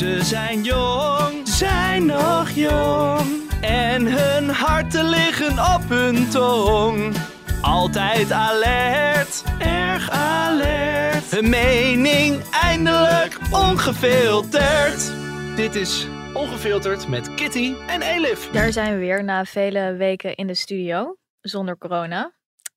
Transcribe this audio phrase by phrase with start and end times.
[0.00, 3.50] Ze zijn jong, zijn nog jong.
[3.60, 7.16] En hun harten liggen op hun tong.
[7.62, 11.30] Altijd alert, erg alert.
[11.30, 15.12] Hun mening eindelijk ongefilterd.
[15.56, 18.50] Dit is Ongefilterd met Kitty en Elif.
[18.50, 22.32] Daar zijn we weer na vele weken in de studio, zonder corona.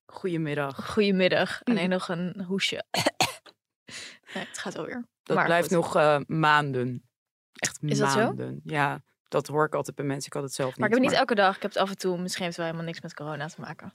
[0.05, 0.91] Goedemiddag.
[0.91, 1.61] Goedemiddag.
[1.63, 2.83] Alleen nog een hoesje.
[4.33, 5.05] nee, het gaat alweer.
[5.23, 5.77] Dat Maar blijft goed.
[5.77, 7.11] nog eh, maanden.
[7.54, 8.18] Echt Is dat zo?
[8.23, 8.61] maanden.
[8.64, 10.25] Ja, dat hoor ik altijd bij mensen.
[10.28, 10.78] Ik had het zelf niet.
[10.78, 11.55] Maar ik heb het niet elke dag.
[11.55, 12.18] Ik heb het af en toe.
[12.18, 13.93] Misschien heeft het wel helemaal niks met corona te maken.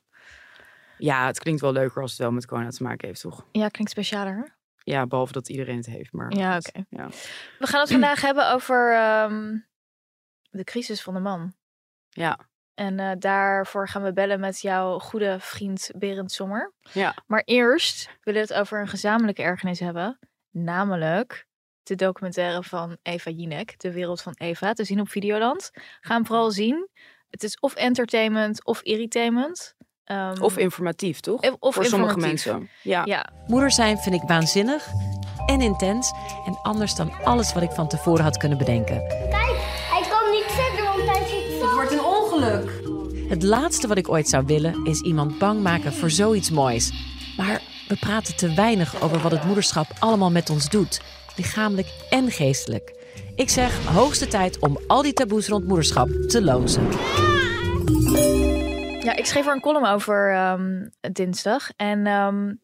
[0.99, 3.47] Ja, het klinkt wel leuker als het wel met corona te maken heeft, toch?
[3.53, 4.35] Ja, klinkt specialer.
[4.37, 4.43] hè?
[4.93, 6.13] Ja, behalve dat iedereen het heeft.
[6.13, 6.85] Maar Ja, oké.
[6.89, 7.09] Ja.
[7.59, 9.57] We gaan het vandaag hebben over ehm,
[10.51, 11.55] de crisis van de man.
[12.09, 12.39] Ja.
[12.75, 16.73] En eh, daarvoor gaan we bellen met jouw goede vriend Berend Sommer.
[16.93, 17.15] Ja.
[17.27, 20.19] Maar eerst willen we het over een gezamenlijke ergernis hebben.
[20.51, 21.47] Namelijk
[21.89, 25.71] de documentaire van Eva Jinek, De Wereld van Eva, te zien op Videoland.
[26.01, 26.89] Ga hem vooral zien.
[27.31, 29.75] Het is of entertainment of irritainment.
[30.05, 31.41] Ehm, Of informatief, toch?
[31.41, 32.69] of- of Voor sommige mensen.
[32.83, 33.03] Ja.
[33.05, 34.89] Ja, Moeder zijn vind ik waanzinnig
[35.47, 36.13] en intens
[36.47, 39.07] en anders dan alles wat ik van tevoren had kunnen bedenken.
[39.09, 39.57] Kijk,
[39.91, 41.73] hij kan niet verder, want hij zit vast.
[41.75, 42.71] wordt een ongeluk.
[43.29, 46.93] Het laatste wat ik ooit zou willen is iemand bang maken voor zoiets moois.
[47.37, 51.01] Maar we praten te weinig over wat het moederschap allemaal met ons doet,
[51.39, 52.97] lichamelijk en geestelijk.
[53.37, 56.89] Ik zeg hoogste tijd om al die taboes rond moederschap te lozen.
[59.03, 61.71] Ja, ik schreef er een column over ehm, dinsdag.
[61.77, 62.55] En ehm,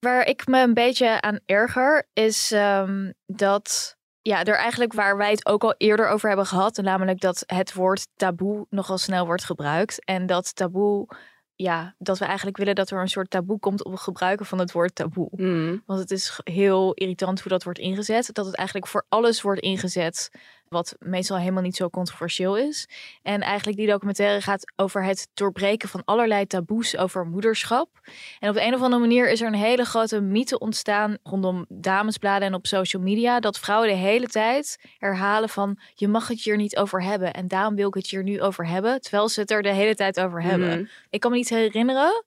[0.00, 3.96] waar ik me een beetje aan erger, is ehm, dat.
[4.22, 6.76] Ja, er eigenlijk waar wij het ook al eerder over hebben gehad.
[6.76, 10.04] Namelijk dat het woord taboe nogal snel wordt gebruikt.
[10.04, 11.06] En dat taboe.
[11.62, 14.58] Ja, dat we eigenlijk willen dat er een soort taboe komt op het gebruiken van
[14.58, 15.28] het woord taboe.
[15.30, 15.82] Mm.
[15.86, 18.30] Want het is heel irritant hoe dat wordt ingezet.
[18.32, 20.30] Dat het eigenlijk voor alles wordt ingezet.
[20.72, 22.88] Wat meestal helemaal niet zo controversieel is.
[23.22, 27.88] En eigenlijk die documentaire gaat over het doorbreken van allerlei taboes over moederschap.
[28.38, 31.64] En op de een of andere manier is er een hele grote mythe ontstaan rondom
[31.68, 33.40] damesbladen en op social media.
[33.40, 37.32] Dat vrouwen de hele tijd herhalen van je mag het hier niet over hebben.
[37.32, 39.00] En daarom wil ik het hier nu over hebben.
[39.00, 40.68] Terwijl ze het er de hele tijd over hebben.
[40.68, 40.84] Mhm.
[41.10, 42.24] Ik kan me niet herinneren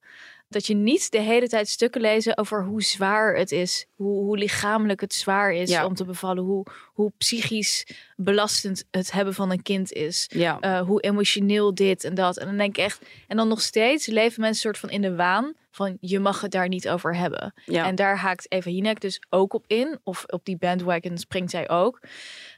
[0.56, 3.86] dat je niet de hele tijd stukken lezen over hoe zwaar het is.
[3.96, 5.86] Hoe, hoe lichamelijk het zwaar is Ja.
[5.86, 6.44] om te bevallen.
[6.44, 10.30] Hoe, hoe psychisch belastend het hebben van een kind is.
[10.34, 10.60] Ja.
[10.60, 12.38] Eh, hoe emotioneel dit en dat.
[12.38, 13.02] En dan denk ik echt...
[13.28, 16.52] En dan nog steeds leven mensen soort van in de waan van je mag het
[16.52, 17.54] daar niet over hebben.
[17.66, 17.86] ja.
[17.86, 20.00] En daar haakt Eva Jinek dus ook op in.
[20.04, 22.00] Of op die bandwagon springt zij ook.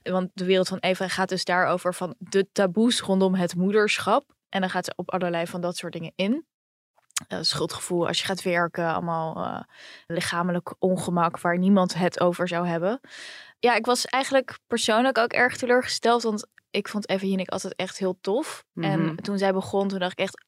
[0.03, 4.35] Want de wereld van Eva gaat dus daarover van de taboes rondom het moederschap.
[4.50, 6.46] En dan gaat ze op allerlei van dat soort dingen in.
[7.28, 9.61] Eh, schuldgevoel als je gaat werken, allemaal eh,
[10.07, 13.00] lichamelijk ongemak waar niemand het over zou hebben.
[13.59, 17.97] Ja, ik was eigenlijk persoonlijk ook erg teleurgesteld, want ik vond Eva Jinek altijd echt
[17.97, 18.63] heel tof.
[18.75, 19.16] En Mhm.
[19.16, 20.45] toen zij begon, toen dacht ik echt,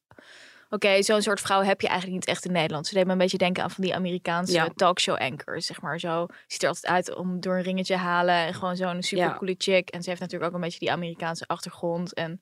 [0.68, 2.86] oké, zo'n soort vrouw heb je eigenlijk niet echt in Nederland.
[2.86, 4.68] Ze deed me een beetje denken aan van die Amerikaanse Ja.
[4.74, 6.26] talkshow anchors, zeg maar zo.
[6.46, 9.88] Ziet er altijd uit om door een ringetje halen en gewoon zo'n super coole chick.
[9.88, 12.40] En ze heeft natuurlijk ook een beetje die Amerikaanse achtergrond en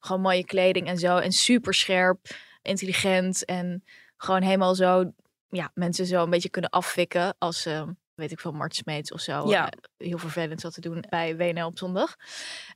[0.00, 1.16] gewoon mooie kleding en zo.
[1.16, 2.18] En super scherp,
[2.66, 3.84] intelligent en
[4.16, 5.12] gewoon helemaal zo,
[5.48, 9.20] ja, mensen zo een beetje kunnen afvikken als ze, weet ik veel, Mart Smeets of
[9.20, 9.48] zo.
[9.48, 9.70] Ja.
[9.70, 12.16] eh, heel vervelend zat te doen bij WNL op zondag.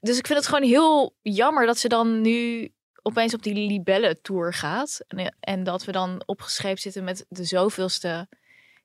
[0.01, 2.71] Dus ik vind het gewoon heel jammer dat ze dan nu
[3.03, 5.01] opeens op die libelle tour gaat.
[5.09, 8.29] En, en dat we dan opgeschreven zitten met de zoveelste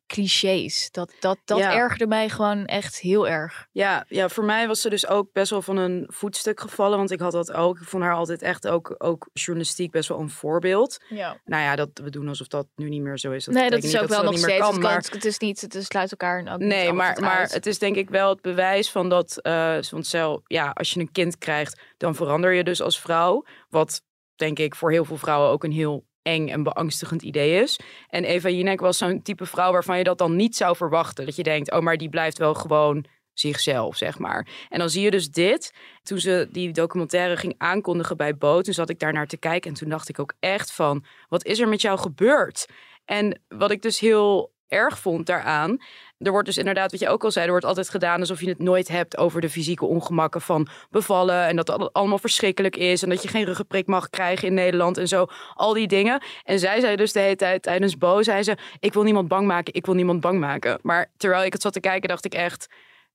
[0.07, 0.91] clichés.
[0.91, 1.73] Dat, dat, dat Ja.
[1.75, 3.67] ergerde mij gewoon echt heel erg.
[3.71, 6.97] Ja, ja, voor mij was ze dus ook best wel van een voetstuk gevallen.
[6.97, 7.79] Want ik had dat ook.
[7.79, 10.97] Ik vond haar altijd echt ook, ook journalistiek best wel een voorbeeld.
[11.09, 11.37] Ja.
[11.45, 13.45] Nou ja, dat we doen alsof dat nu niet meer zo is.
[13.45, 14.59] Dat nee, dat is niet ook wel nog steeds.
[14.59, 17.65] kan, het, maar kan- het is niet, het sluit elkaar ook Nee, maar, maar het
[17.65, 19.37] is denk ik wel het bewijs van dat.
[19.41, 23.45] eh want zelf, ja, als je een kind krijgt, dan verander je dus als vrouw.
[23.69, 24.01] Wat
[24.35, 27.79] denk ik voor heel veel vrouwen ook een heel eng en beangstigend idee is.
[28.09, 31.25] En Eva Jinek was zo'n type vrouw waarvan je dat dan niet zou verwachten.
[31.25, 34.47] Dat je denkt, oh, maar die blijft wel gewoon zichzelf, zeg maar.
[34.69, 35.73] En dan zie je dus dit.
[36.03, 39.71] Toen ze die documentaire ging aankondigen bij Boot, toen zat ik daar naar te kijken
[39.71, 42.65] en toen dacht ik ook echt van, wat is er met jou gebeurd?
[43.05, 45.79] En wat ik dus heel erg vond daaraan,
[46.17, 48.49] er wordt dus inderdaad, wat je ook al zei, er wordt altijd gedaan alsof je
[48.49, 53.03] het nooit hebt over de fysieke ongemakken van bevallen en dat het allemaal verschrikkelijk is
[53.03, 56.23] en dat je geen ruggenprik mag krijgen in Nederland en zo, al die dingen.
[56.43, 59.47] En zij zei dus de hele tijd tijdens Bo, zei ze, ik wil niemand bang
[59.47, 60.79] maken, ik wil niemand bang maken.
[60.81, 62.67] Maar terwijl ik het zat te kijken, dacht ik echt,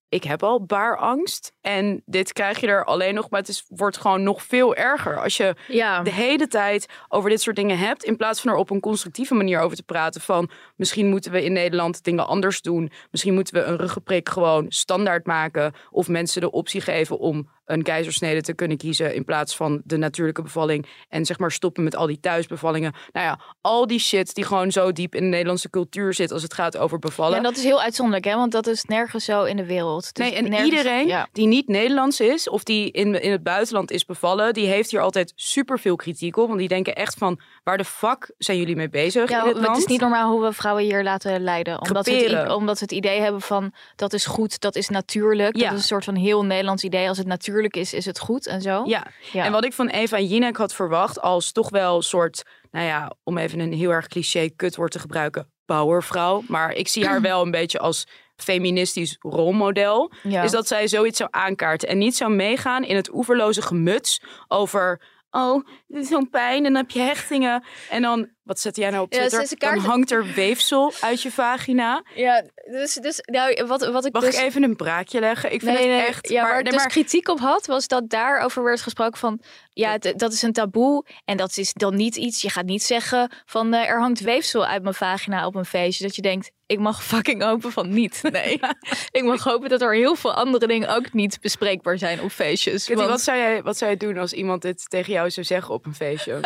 [0.08, 1.52] ik heb al baarangst.
[1.60, 5.20] En dit krijg je er alleen nog, maar het is, wordt gewoon nog veel erger.
[5.22, 6.02] Als je Ja.
[6.02, 9.34] de hele tijd over dit soort dingen hebt, in plaats van er op een constructieve
[9.34, 10.20] manier over te praten.
[10.20, 12.90] Van misschien moeten we in Nederland dingen anders doen.
[13.10, 15.72] Misschien moeten we een ruggenprik gewoon standaard maken.
[15.90, 19.96] Of mensen de optie geven om een keizersnede te kunnen kiezen in plaats van de
[19.96, 20.86] natuurlijke bevalling.
[21.08, 22.92] En zeg maar stoppen met al die thuisbevallingen.
[23.12, 26.42] Nou ja, al die shit die gewoon zo diep in de Nederlandse cultuur zit als
[26.42, 27.30] het gaat over bevallen.
[27.32, 28.34] Ja, en dat is heel uitzonderlijk, hè?
[28.34, 30.14] Want dat is nergens zo in de wereld.
[30.14, 31.28] Dus Nee, en nergens- iedereen Ja.
[31.32, 35.00] die niet Nederlands is of die in, in het buitenland is bevallen, die heeft hier
[35.00, 36.46] altijd super veel kritiek op.
[36.46, 39.66] Want die denken echt van, waar de fuck zijn jullie mee bezig Ja, in het
[39.66, 39.76] land?
[39.76, 41.80] is niet normaal hoe we vrouwen hier laten leiden.
[41.80, 45.56] Omdat we, het, omdat we het idee hebben van dat is goed, dat is natuurlijk.
[45.56, 45.62] Ja.
[45.62, 47.08] Dat is een soort van heel Nederlands idee.
[47.08, 48.82] Als het natuurlijk is, is het goed en zo.
[48.86, 49.06] Ja.
[49.32, 49.44] Ja.
[49.44, 53.38] en wat ik van Eva Jinek had verwacht als toch wel soort, nou ja, om
[53.38, 56.42] even een heel erg cliché kutwoord te gebruiken, powervrouw.
[56.46, 58.06] Maar ik zie haar wel een beetje als
[58.42, 60.12] feministisch rolmodel.
[60.22, 60.42] Ja.
[60.42, 65.18] Is dat zij zoiets zou aankaarten en niet zou meegaan in het oeverloze gemuts over...
[65.32, 67.64] Oh, dit is zo'n pijn en dan heb je hechtingen.
[67.90, 69.40] En dan, wat zet jij nou op Ja, Twitter?
[69.40, 72.02] een kaart- Dan hangt er weefsel uit je vagina.
[72.14, 74.34] Ja, dus, dus nou, wat, wat ik Mag dus...
[74.36, 75.52] ik even een braakje leggen?
[75.52, 76.28] Ik vind Nee, het echt...
[76.28, 79.40] Ja, waar ik nee, dus kritiek op had, was dat daarover werd gesproken van...
[79.72, 82.42] Ja, dat is een taboe en dat is dan niet iets...
[82.42, 86.04] Je gaat niet zeggen van eh, er hangt weefsel uit mijn vagina op een feestje.
[86.04, 88.20] Dat je denkt, ik mag fucking hopen van niet.
[88.32, 88.60] Nee,
[89.18, 92.84] ik mag hopen dat er heel veel andere dingen ook niet bespreekbaar zijn op feestjes.
[92.84, 95.46] Kitty, Want- wat, zou jij, wat zou je doen als iemand dit tegen jou zou
[95.46, 96.40] zeggen op een feestje?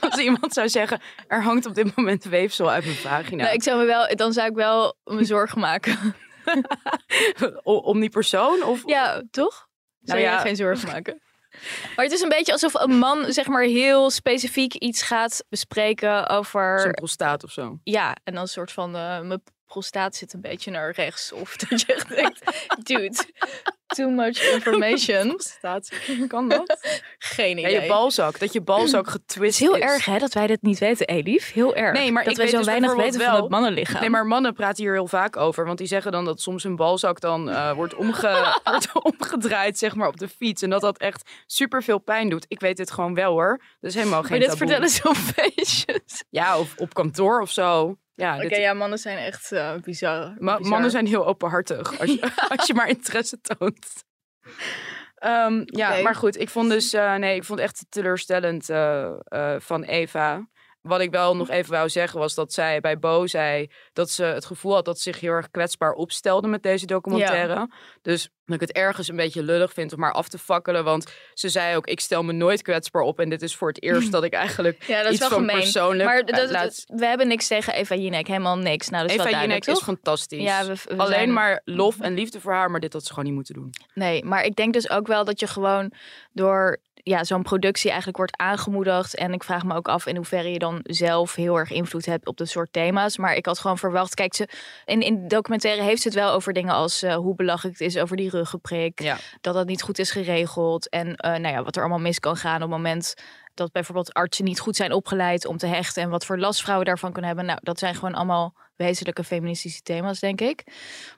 [0.00, 3.42] als iemand zou zeggen, er hangt op dit moment weefsel uit mijn vagina.
[3.42, 6.14] Nou, ik zou me wel, dan zou ik wel me zorgen maken.
[7.62, 8.62] Om die persoon?
[8.62, 8.82] Of...
[8.86, 9.68] Ja, toch?
[10.00, 10.38] Zou Nou ja.
[10.38, 11.20] geen zorgen maken?
[11.96, 16.28] Maar het is een beetje alsof een man zeg maar heel specifiek iets gaat bespreken
[16.28, 16.80] over...
[16.80, 17.78] Zo'n prostaat of zo.
[17.82, 21.32] Ja, en dan een soort van eh, mijn prostaat zit een beetje naar rechts.
[21.32, 23.24] Of dat je echt denkt, dude,
[23.86, 25.28] too much information.
[25.36, 25.90] Prostaat,
[26.28, 26.78] kan dat?
[27.18, 27.80] Geen Ja, idee.
[27.82, 29.82] je balzak, dat je balzak getwist is heel is.
[29.82, 31.52] erg hè, dat wij dit niet weten, Elif.
[31.52, 31.92] Heel erg.
[31.98, 34.00] Nee, maar dat ik wij weet zo dus weinig weten van het mannenlichaam.
[34.00, 35.66] Nee, maar mannen praten hier heel vaak over.
[35.66, 39.94] Want die zeggen dan dat soms hun balzak dan eh, wordt, omge wordt omgedraaid zeg
[39.94, 40.62] maar, op de fiets.
[40.62, 42.44] En dat dat echt super veel pijn doet.
[42.48, 43.60] Ik weet dit gewoon wel hoor.
[43.80, 44.66] Dat is helemaal geen maar dit taboe.
[44.66, 46.24] vertellen ze op feestjes.
[46.30, 47.96] Ja, of op kantoor of zo.
[48.14, 50.34] Ja, Oké, dit- ja, mannen zijn echt eh, bizar.
[50.38, 50.70] Ma- bizar.
[50.72, 53.75] mannen zijn heel openhartig als je, als je maar interesse toont.
[55.16, 59.60] Ehm, ja, maar goed, ik vond dus, eh, nee, ik vond echt teleurstellend eh, eh,
[59.60, 60.48] van Eva.
[60.86, 64.24] Wat ik wel nog even wou zeggen was dat zij bij Bo zei dat ze
[64.24, 67.68] het gevoel had dat ze zich heel erg kwetsbaar opstelde met deze documentaire.
[68.02, 70.84] Dus dat ik het ergens een beetje lullig vind om haar af te fakkelen.
[70.84, 73.20] Want ze zei ook, ik stel me nooit kwetsbaar op.
[73.20, 75.38] En dit is voor het eerst dat ik eigenlijk Ja, dat is iets wel van
[75.38, 75.56] gemeen.
[75.62, 78.26] persoonlijk Maar dat, laat- we hebben niks tegen Eva Jinek.
[78.26, 78.88] Helemaal niks.
[78.88, 80.42] Nou, dat is Eva Jinek is fantastisch.
[80.42, 83.08] Ja, we, we Alleen zijn- maar lof en liefde voor haar, maar dit had ze
[83.08, 83.70] gewoon niet moeten doen.
[83.94, 85.92] Nee, maar ik denk dus ook wel dat je gewoon
[86.32, 89.14] door ja, zo'n productie eigenlijk wordt aangemoedigd.
[89.14, 92.26] En ik vraag me ook af in hoeverre je dan zelf heel erg invloed hebt
[92.26, 93.16] op dat soort thema's.
[93.16, 94.48] Maar ik had gewoon verwacht, kijk, ze,
[94.84, 97.88] in, in de documentaire heeft ze het wel over dingen als eh, hoe belachelijk het
[97.88, 99.02] is over die ruggenprik.
[99.02, 99.16] Ja.
[99.40, 100.88] Dat dat niet goed is geregeld.
[100.88, 103.14] En eh, nou ja, wat er allemaal mis kan gaan op het moment
[103.56, 106.02] dat bijvoorbeeld artsen niet goed zijn opgeleid om te hechten.
[106.02, 107.46] En wat voor last vrouwen daarvan kunnen hebben.
[107.46, 110.64] Nou, dat zijn gewoon allemaal wezenlijke feministische thema's, denk ik.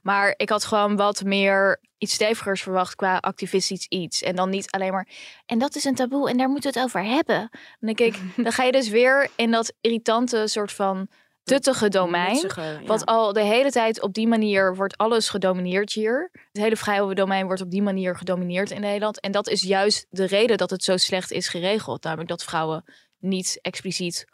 [0.02, 4.22] Maar ik had gewoon wat meer iets stevigers verwacht qua activistisch iets.
[4.22, 5.08] En dan niet alleen maar.
[5.46, 7.48] En dat is een taboe en daar moeten we het over hebben.
[7.80, 11.08] Dan denk ik, dan ga je dus weer in dat irritante soort van
[11.48, 12.32] tuttige domein.
[12.32, 12.82] Mutsige, ja.
[12.86, 16.30] Wat al de hele tijd op die manier wordt alles gedomineerd hier.
[16.32, 19.20] Het hele vrouwendomein wordt op die manier gedomineerd in Nederland.
[19.20, 22.02] En dat is juist de reden dat het zo slecht is geregeld.
[22.02, 22.84] Namelijk dat vrouwen
[23.18, 24.24] niet expliciet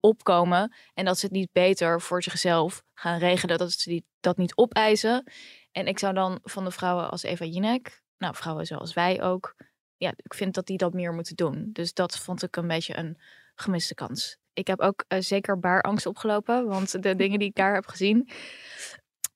[0.00, 0.74] opkomen.
[0.94, 3.58] En dat ze het niet beter voor zichzelf gaan regelen.
[3.58, 5.32] Dat ze die, dat niet opeisen.
[5.72, 9.54] En ik zou dan van de vrouwen als Eva Jinek, nou vrouwen zoals wij ook.
[9.96, 11.70] Ja, ik vind dat die dat meer moeten doen.
[11.72, 13.20] Dus dat vond ik een beetje een
[13.54, 14.38] gemiste kans.
[14.56, 16.66] Ik heb ook eh, zeker baarangst opgelopen.
[16.66, 18.28] Want de dingen die ik daar heb gezien,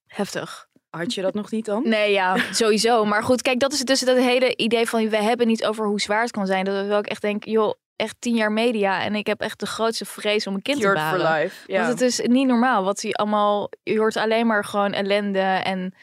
[0.06, 0.68] heftig.
[0.90, 1.82] Had je dat nog niet dan?
[1.88, 3.04] Nee, ja, sowieso.
[3.04, 6.00] Maar goed, kijk, dat is dus dat hele idee van we hebben niet over hoe
[6.00, 6.64] zwaar het kan zijn.
[6.64, 9.66] Dat ik ook echt denk, joh, echt tien jaar media en ik heb echt de
[9.66, 11.42] grootste vrees om een kind Cured te for baren.
[11.42, 11.72] life.
[11.72, 11.78] Ja.
[11.78, 13.70] Want het is niet normaal wat hij allemaal.
[13.82, 15.94] Je hoort alleen maar gewoon ellende en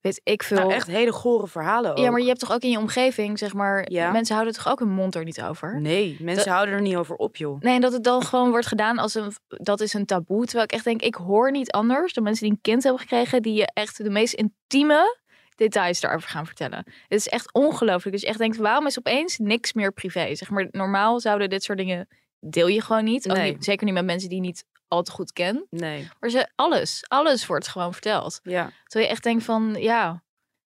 [0.00, 0.56] weet ik veel.
[0.56, 1.98] Nou, echt hele gore verhalen ook.
[1.98, 4.10] Ja, maar je hebt toch ook in je omgeving, zeg maar, Ja.
[4.10, 5.80] mensen houden toch ook hun mond er niet over.
[5.80, 7.60] Nee, mensen Dat- houden er niet over op, joh.
[7.60, 10.44] Nee, en dat het dan gewoon wordt gedaan als een, dat is een taboe.
[10.44, 13.42] Terwijl ik echt denk, ik hoor niet anders dan mensen die een kind hebben gekregen,
[13.42, 15.18] die je echt de meest intieme
[15.56, 16.78] details daarover gaan vertellen.
[16.86, 18.12] Het is echt ongelooflijk.
[18.12, 20.34] Dus je echt denkt, waarom is opeens niks meer privé?
[20.34, 22.08] Zeg maar, normaal zouden dit soort dingen
[22.40, 23.24] deel je gewoon niet.
[23.24, 23.52] Nee.
[23.52, 25.66] niet zeker niet met mensen die je niet al te goed ken.
[25.70, 28.40] Nee, Maar ze, alles, alles wordt gewoon verteld.
[28.42, 28.70] ja.
[28.84, 30.22] Terwijl je echt denkt van, ja,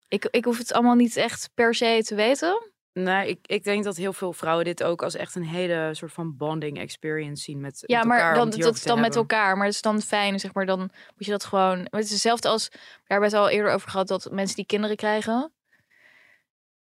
[0.09, 2.69] Ik, ik hoef het allemaal niet echt per se te weten.
[2.93, 6.13] Nee, ik, ik denk dat heel veel vrouwen dit ook als echt een hele soort
[6.13, 8.33] van bonding experience zien met, Ja, met maar elkaar.
[8.33, 9.57] om dan, het dat is dan met elkaar.
[9.57, 10.67] Maar het is dan fijn, zeg maar.
[10.67, 11.77] Dan moet je dat gewoon...
[11.79, 12.69] Maar het is hetzelfde als...
[12.69, 15.53] We hebben het al eerder over gehad dat mensen die kinderen krijgen...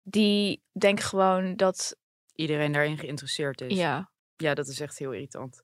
[0.03, 1.97] Die denken gewoon dat...
[2.35, 3.77] Iedereen daarin geïnteresseerd is.
[3.77, 5.63] Ja, ja, dat is echt heel irritant.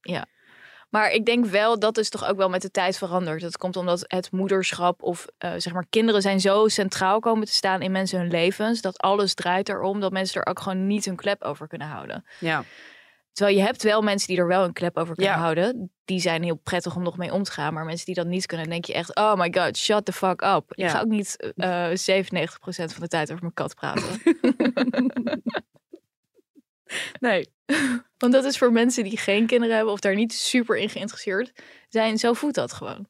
[0.90, 3.40] Maar ik denk wel, dat is toch ook wel met de tijd veranderd.
[3.40, 7.52] Dat komt omdat het moederschap of eh, zeg maar kinderen zijn zo centraal komen te
[7.52, 8.80] staan in mensen hun levens.
[8.80, 10.00] Dat alles draait erom.
[10.00, 12.24] Dat mensen er ook gewoon niet hun klep over kunnen houden.
[12.40, 12.64] Ja,
[13.32, 15.40] Terwijl je hebt wel mensen die er wel een klep over kunnen Ja.
[15.40, 15.92] houden.
[16.04, 17.74] Die zijn heel prettig om nog mee om te gaan.
[17.74, 19.16] Maar mensen die dat niet kunnen, denk je echt...
[19.16, 20.64] Oh my god, shut the fuck up.
[20.66, 20.84] Ja.
[20.84, 21.94] Ik ga ook niet eh 97%
[22.64, 24.20] van de tijd over mijn kat praten.
[27.20, 27.48] nee.
[28.22, 29.92] Want dat is voor mensen die geen kinderen hebben...
[29.92, 31.52] of daar niet super in geïnteresseerd
[31.88, 32.18] zijn.
[32.18, 33.06] Zo voelt dat gewoon.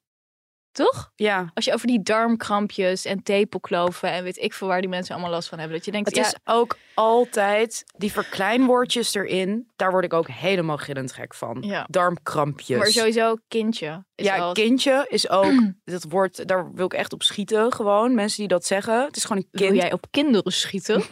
[0.70, 1.12] Toch?
[1.14, 5.14] Ja, Als je over die darmkrampjes en tepelkloven en weet ik veel waar die mensen
[5.14, 5.76] allemaal last van hebben.
[5.76, 9.70] Dat je denkt, het ja, is ook altijd die verkleinwoordjes erin.
[9.76, 11.62] Daar word ik ook helemaal gillend gek van.
[11.66, 11.86] Ja.
[11.90, 12.78] Darmkrampjes.
[12.78, 14.04] maar sowieso kindje.
[14.14, 18.14] Is ja, wel, kindje is ook, dat woord, daar wil ik echt op schieten gewoon.
[18.14, 19.04] Mensen die dat zeggen.
[19.04, 19.82] Het is gewoon een Wil kind.
[19.82, 21.02] jij op kinderen schieten?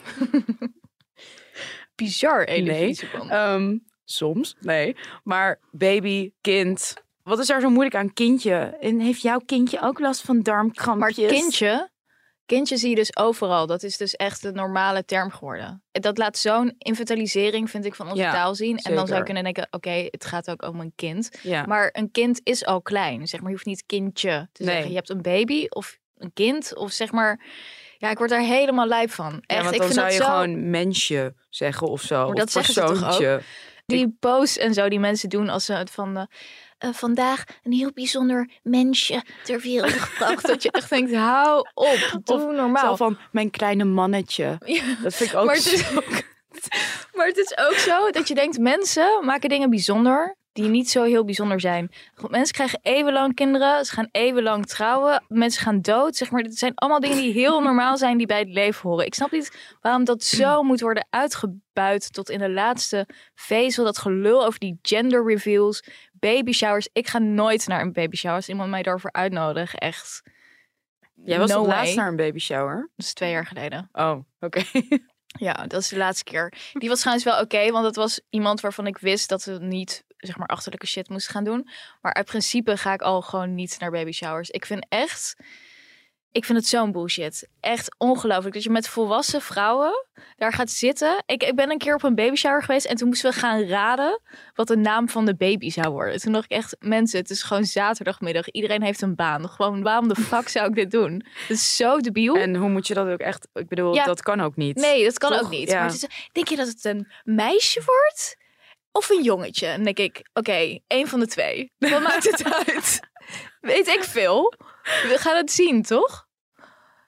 [1.94, 2.44] Bizar.
[2.44, 2.98] Nee.
[3.28, 3.76] Ehm,
[4.10, 4.96] soms, nee.
[5.24, 6.94] Maar baby, kind.
[7.22, 8.54] Wat is daar zo moeilijk aan kindje?
[8.80, 11.30] En heeft jouw kindje ook last van Maar darmkrampjes?
[11.32, 11.90] kindje,
[12.46, 13.66] kindje zie je dus overal.
[13.66, 15.82] Dat is dus echt de normale term geworden.
[15.92, 18.78] Dat laat zo'n inventarisering, vind ik, van onze Ja, taal zien.
[18.78, 21.38] En dan zou je kunnen denken, oké, het gaat ook om een kind.
[21.42, 21.64] Ja.
[21.66, 23.28] Maar een kind is al klein.
[23.28, 24.72] Zeg maar, je hoeft niet kindje te Nee.
[24.72, 24.90] zeggen.
[24.90, 26.76] Je hebt een baby of een kind.
[26.76, 27.44] Of zeg maar,
[27.98, 29.32] ja, ik word daar helemaal lijp van.
[29.46, 30.24] Echt, ja, want ik dan vind zou je zo...
[30.24, 32.26] gewoon mensje zeggen of zo.
[32.26, 33.40] Maar dat of zeggen ze toch ook?
[33.90, 36.28] Die posts en zo die mensen doen als ze het van...
[36.78, 40.46] eh, vandaag een heel bijzonder mensje ter wereld gebracht.
[40.46, 42.96] dat je echt denkt, hou op, doe normaal.
[42.96, 44.58] van mijn kleine mannetje.
[44.64, 44.82] Ja.
[45.02, 46.02] Dat vind ik ook Maar het is zo-
[47.14, 51.02] Maar het is ook zo dat je denkt, mensen maken dingen bijzonder die niet zo
[51.02, 51.90] heel bijzonder zijn.
[52.28, 56.16] Mensen krijgen eeuwenlang kinderen, ze gaan eeuwenlang trouwen, mensen gaan dood.
[56.16, 59.06] Zeg maar, dit zijn allemaal dingen die heel normaal zijn, die bij het leven horen.
[59.06, 63.84] Ik snap niet waarom dat zo moet worden uitgebuit tot in de laatste vezel.
[63.84, 66.88] Dat gelul over die gender reveals, baby showers.
[66.92, 69.78] Ik ga nooit naar een baby shower als iemand mij daarvoor uitnodigt.
[69.78, 70.22] Echt.
[71.24, 72.90] Jij was No laatst naar een baby shower.
[72.96, 73.88] Dat is twee jaar geleden.
[73.92, 74.62] Oh, oké.
[75.38, 76.52] Ja, dat is de laatste keer.
[76.72, 80.04] Die was trouwens wel oké, want het was iemand waarvan ik wist dat ze niet,
[80.20, 81.68] zeg maar, achterlijke shit moest gaan doen.
[82.00, 84.50] Maar uit principe ga ik al gewoon niet naar baby showers.
[84.50, 85.36] Ik vind echt,
[86.32, 87.48] ik vind het zo'n bullshit.
[87.60, 91.22] Echt ongelooflijk dat je met volwassen vrouwen daar gaat zitten.
[91.26, 93.62] Ik, ik ben een keer op een baby shower geweest en toen moesten we gaan
[93.62, 94.20] raden
[94.54, 96.20] wat de naam van de baby zou worden.
[96.20, 98.48] Toen dacht ik echt, mensen, het is gewoon zaterdagmiddag.
[98.50, 99.48] Iedereen heeft een baan.
[99.48, 101.12] Gewoon, waarom de fuck zou ik dit doen?
[101.48, 102.36] Het is zo debiel.
[102.36, 103.48] En hoe moet je dat ook echt...
[103.52, 104.04] Ik bedoel, Ja.
[104.04, 104.76] dat kan ook niet.
[104.76, 105.42] Nee, dat kan Toch?
[105.42, 105.70] ook niet.
[105.70, 105.80] Ja.
[105.80, 108.36] Maar is, denk je dat het een meisje wordt?
[108.92, 109.66] Of een jongetje?
[109.66, 111.72] En dan denk ik, oké, één van de twee.
[111.78, 113.00] Wat maakt het uit?
[113.60, 114.54] Weet ik veel.
[114.82, 116.26] We gaan het zien, toch?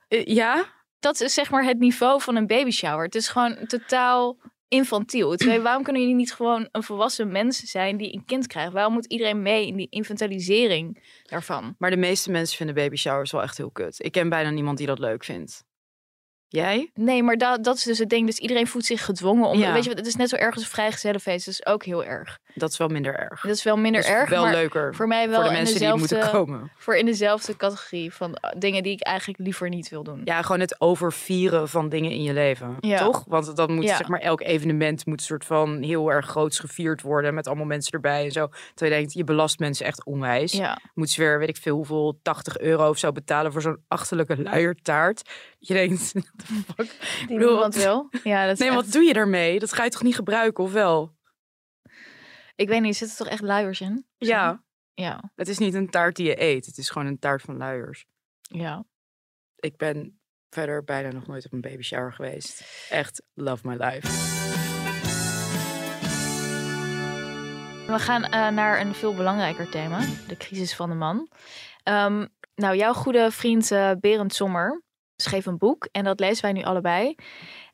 [0.08, 0.64] Eh, ja?
[0.98, 3.04] Dat is zeg maar het niveau van een baby shower.
[3.04, 4.36] Het is gewoon totaal
[4.68, 5.36] infantiel.
[5.62, 8.72] Waarom kunnen jullie niet gewoon een volwassen mens zijn die een kind krijgt?
[8.72, 11.74] Waarom moet iedereen mee in die inventarisering daarvan?
[11.78, 14.04] Maar de meeste mensen vinden baby showers wel echt heel kut.
[14.04, 15.64] Ik ken bijna niemand die dat leuk vindt.
[16.52, 16.90] Jij?
[16.94, 18.26] Nee, maar dat, dat is dus het ding.
[18.26, 19.58] Dus iedereen voelt zich gedwongen om.
[19.58, 19.72] Ja.
[19.72, 21.44] Weet je, het is net zo erg als een vrijgezellenfeest.
[21.44, 22.38] Dat is ook heel erg.
[22.54, 23.40] Dat is wel minder erg.
[23.40, 24.28] Dat is wel minder is erg.
[24.30, 26.70] wel maar leuker voor mij wel voor de mensen die moeten komen.
[26.76, 30.20] Voor in dezelfde categorie van uh, dingen die ik eigenlijk liever niet wil doen.
[30.24, 32.76] Ja, gewoon het overvieren van dingen in je leven.
[32.80, 32.98] Ja.
[32.98, 33.24] Toch?
[33.26, 33.96] Want dan moet Ja.
[33.96, 37.92] zeg maar elk evenement moet soort van heel erg groots gevierd worden met allemaal mensen
[37.92, 38.46] erbij en zo.
[38.74, 40.52] Terwijl je denkt, je belast mensen echt onwijs.
[40.52, 40.78] Ja.
[40.94, 44.42] Moet ze weer, weet ik veel, hoeveel 80 euro of zo betalen voor zo'n achterlijke
[44.42, 45.22] luiertaart.
[45.58, 46.12] Je denkt,
[46.46, 46.96] the fuck?
[47.28, 48.08] Die bedoel, niemand wil.
[48.24, 49.58] Ja, dat Nee, echt- wat doe je daarmee?
[49.58, 51.16] Dat ga je toch niet gebruiken, of wel?
[52.54, 54.06] Ik weet niet, zitten er toch echt luiers in?
[54.16, 56.66] Ja, Ja, het is niet een taart die je eet.
[56.66, 58.04] Het is gewoon een taart van luiers.
[58.40, 58.84] ja.
[59.56, 60.20] Ik ben
[60.50, 62.64] verder bijna nog nooit op een baby shower geweest.
[62.90, 64.06] Echt love my life.
[67.86, 70.00] We gaan eh, naar een veel belangrijker thema.
[70.28, 71.28] De crisis van de man.
[71.82, 74.82] Ehm, nou, jouw goede vriend eh, Berend Sommer
[75.16, 75.88] schreef een boek.
[75.92, 77.14] En dat lezen wij nu allebei.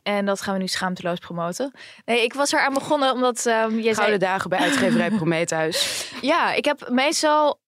[0.03, 1.73] En dat gaan we nu schaamteloos promoten.
[2.05, 3.95] Nee, ik was eraan begonnen omdat jij zei...
[3.95, 6.07] Gouden dagen bij uitgeverij Prometheus.
[6.21, 7.61] Ja, ik heb meestal,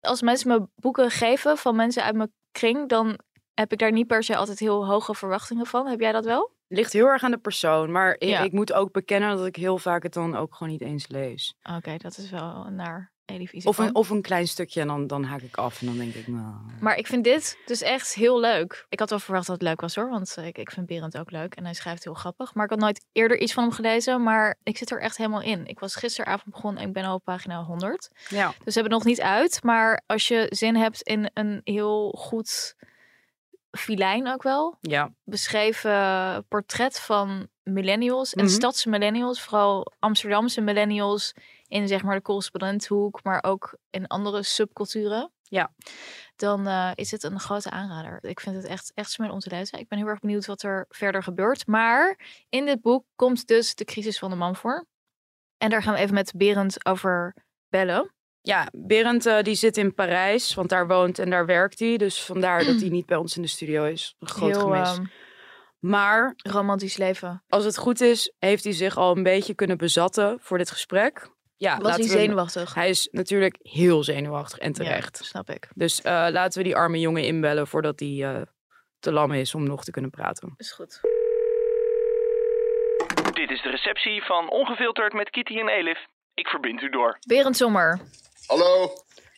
[0.00, 3.18] als mensen me boeken geven van mensen uit mijn kring, dan
[3.54, 5.86] heb ik daar niet per se altijd heel hoge verwachtingen van.
[5.86, 6.50] Heb jij dat wel?
[6.68, 7.90] Ligt heel erg aan de persoon.
[7.92, 8.40] Maar ik, Ja.
[8.40, 11.54] ik moet ook bekennen dat ik heel vaak het dan ook gewoon niet eens lees.
[11.76, 13.11] Oké, dat is wel naar.
[13.64, 16.14] Of een, of een klein stukje en dan, dan haak ik af en dan denk
[16.14, 16.54] ik, nou...
[16.80, 18.86] Maar ik vind dit dus echt heel leuk.
[18.88, 21.18] Ik had wel verwacht dat het leuk was hoor, want eh, ik, ik vind Berend
[21.18, 22.54] ook leuk en hij schrijft heel grappig.
[22.54, 25.42] Maar ik had nooit eerder iets van hem gelezen, maar ik zit er echt helemaal
[25.42, 25.66] in.
[25.66, 28.08] Ik was gisteravond begonnen en ik ben al op pagina 100.
[28.28, 31.60] Ja, Dus we hebben het nog niet uit, maar als je zin hebt in een
[31.64, 32.74] heel goed
[33.78, 35.10] filijn ook wel, ja.
[35.24, 38.52] beschreven portret van millennials en Mhm.
[38.52, 41.32] stadse millennials, vooral Amsterdamse millennials
[41.66, 45.30] in zeg maar de correspondenthoek, maar ook in andere subculturen.
[45.42, 45.72] Ja.
[46.36, 48.18] Dan eh, is het een grote aanrader.
[48.24, 49.78] Ik vind het echt, echt smul om te lezen.
[49.78, 51.66] Ik ben heel erg benieuwd wat er verder gebeurt.
[51.66, 54.86] Maar in dit boek komt dus de crisis van de man voor.
[55.58, 57.34] En daar gaan we even met Berend over
[57.68, 58.12] bellen.
[58.42, 61.96] Ja, Berend eh, die zit in Parijs, want daar woont en daar werkt hij.
[61.96, 64.14] Dus vandaar dat hij niet bij ons in de studio is.
[64.18, 64.88] Een groot heel gemis.
[64.96, 65.04] ehm,
[65.78, 67.42] Maar romantisch leven.
[67.48, 71.30] als het goed is, heeft hij zich al een beetje kunnen bezatten voor dit gesprek.
[71.56, 72.74] Ja, Was hij we zenuwachtig?
[72.74, 75.16] Hij is natuurlijk heel zenuwachtig en Ja, terecht.
[75.24, 75.68] snap ik.
[75.74, 78.42] Dus eh, laten we die arme jongen inbellen voordat hij eh,
[78.98, 80.54] te lam is om nog te kunnen praten.
[80.56, 81.00] Is goed.
[83.32, 85.98] Dit is de receptie van Ongefilterd met Kitty en Elif.
[86.34, 87.18] Ik verbind u door.
[87.26, 88.00] Berend Sommer.
[88.52, 88.92] Hallo?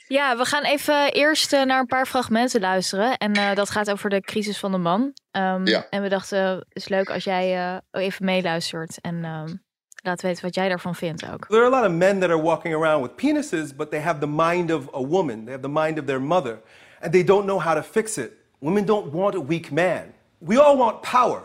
[0.09, 3.17] Ja, we gaan even eerst eh, naar een paar fragmenten luisteren.
[3.17, 5.13] En eh, dat gaat over de crisis van de man.
[5.31, 5.87] Ehm, Ja.
[5.91, 9.01] En we dachten, het is leuk als jij eh, even meeluistert.
[9.01, 9.55] En ehm,
[10.03, 11.47] laat weten wat jij daarvan vindt ook.
[11.47, 14.19] There are a lot of men that are walking around with penises, but they have
[14.19, 15.45] the mind of a woman.
[15.45, 16.59] They have the mind of their mother.
[17.01, 18.33] And they don't know how to fix it.
[18.59, 20.13] Women don't want a weak man.
[20.39, 21.43] We all want power.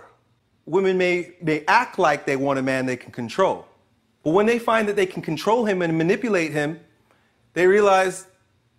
[0.64, 3.66] Women may, may act like they want a man they can control.
[4.24, 6.80] But when they find that they can control him and manipulate him,
[7.54, 8.26] they realize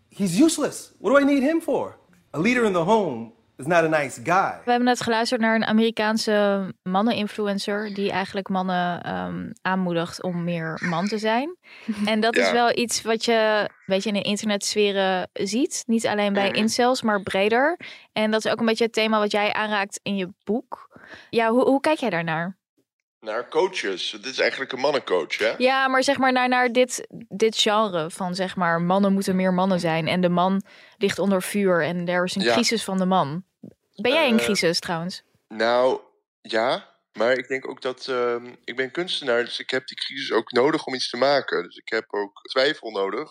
[0.08, 0.92] he's useless.
[0.98, 1.96] What do I need him for?
[2.34, 4.52] A leader in the home is not a nice guy.
[4.64, 7.94] We hebben net geluisterd naar een Amerikaanse mannen-influencer...
[7.94, 11.56] die eigenlijk mannen ehm, aanmoedigt om meer man te zijn.
[12.04, 15.82] En dat is wel iets wat je een beetje in de internetsferen ziet.
[15.86, 16.56] Niet alleen bij Mhm.
[16.58, 17.78] incels, maar breder.
[18.12, 20.98] En dat is ook een beetje het thema wat jij aanraakt in je boek.
[21.30, 22.58] Ja, hoe, hoe kijk jij daarnaar?
[23.20, 24.10] Naar coaches.
[24.10, 25.54] Dit is eigenlijk een mannencoach, hè?
[25.58, 29.52] Ja, maar zeg maar naar, naar dit, dit genre van zeg maar mannen moeten meer
[29.54, 30.62] mannen zijn en de man
[30.98, 32.52] ligt onder vuur en er is een Ja.
[32.52, 33.44] crisis van de man.
[33.96, 35.22] Ben jij in Eh, crisis trouwens?
[35.48, 36.00] Nou,
[36.42, 36.88] ja.
[37.12, 38.08] Maar ik denk ook dat...
[38.08, 41.62] ehm, ik ben kunstenaar, dus ik heb die crisis ook nodig om iets te maken.
[41.62, 43.30] Dus ik heb ook twijfel nodig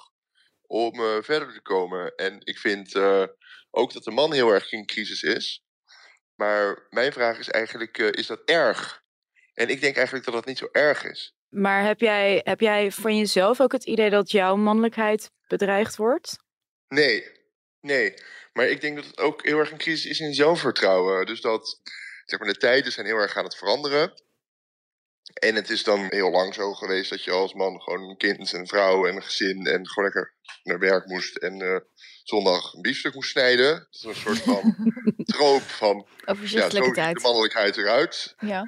[0.67, 2.15] om eh, verder te komen.
[2.15, 3.23] En ik vind eh,
[3.71, 5.63] ook dat de man heel erg in crisis is.
[6.35, 9.01] Maar mijn vraag is eigenlijk, is dat erg?
[9.59, 11.33] En ik denk eigenlijk dat dat niet zo erg is.
[11.49, 16.43] Maar heb jij, heb jij van jezelf ook het idee dat jouw mannelijkheid bedreigd wordt?
[16.87, 17.25] Nee,
[17.81, 18.13] nee.
[18.53, 21.25] Maar ik denk dat het ook heel erg een crisis is in zelfvertrouwen.
[21.25, 21.81] Dus dat
[22.25, 24.13] zeg maar, de tijden zijn heel erg aan het veranderen.
[25.33, 28.53] En het is dan heel lang zo geweest dat je als man gewoon een kind
[28.53, 31.79] en een vrouw en een gezin en gewoon lekker naar werk moest en eh,
[32.23, 33.73] zondag een biefstuk moest snijden.
[33.73, 34.75] Dat is een soort van
[35.35, 37.21] troop van, ja, zo ziet de tijd.
[37.21, 38.35] mannelijkheid eruit.
[38.39, 38.65] Ja.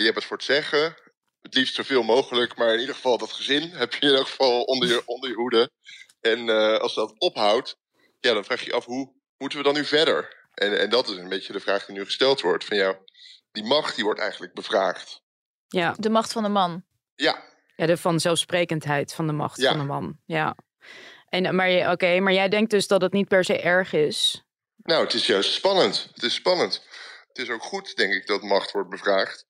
[0.00, 0.96] Je hebt het voor het zeggen.
[1.40, 4.62] Het liefst zoveel mogelijk, maar in ieder geval dat gezin heb je in elk geval
[4.62, 5.70] onder je, onder je hoede.
[6.20, 7.76] En eh, als dat ophoudt,
[8.20, 10.48] ja, dan vraag je je af hoe moeten we dan nu verder?
[10.54, 12.64] En, en dat is een beetje de vraag die nu gesteld wordt.
[12.64, 12.98] Van ja,
[13.52, 15.22] die macht die wordt eigenlijk bevraagd.
[15.66, 16.84] Ja, De macht van de man.
[17.14, 17.42] Ja,
[17.76, 19.70] ja de vanzelfsprekendheid van de macht Ja.
[19.70, 20.18] van de man.
[20.26, 20.56] Ja.
[21.28, 23.92] En, eh, maar, je- oké, maar jij denkt dus dat het niet per se erg
[23.92, 24.42] is.
[24.76, 26.08] nou, het is juist spannend.
[26.14, 26.82] Het is spannend.
[27.28, 29.46] Het is ook goed, denk ik, dat macht wordt bevraagd.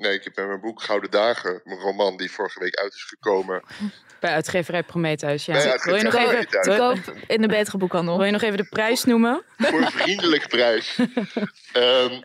[0.00, 3.02] Nee, ik heb met mijn boek Gouden Dagen, mijn roman die vorige week uit is
[3.02, 3.62] gekomen.
[4.20, 5.52] Bij uitgeverij Prometheus, ja.
[5.52, 8.16] Bij Wil je nog uitgeverij even, Koop in de betere boekhandel.
[8.16, 9.44] wil je nog even de prijs noemen?
[9.56, 10.96] voor een vriendelijke prijs.
[11.72, 12.20] Ehm,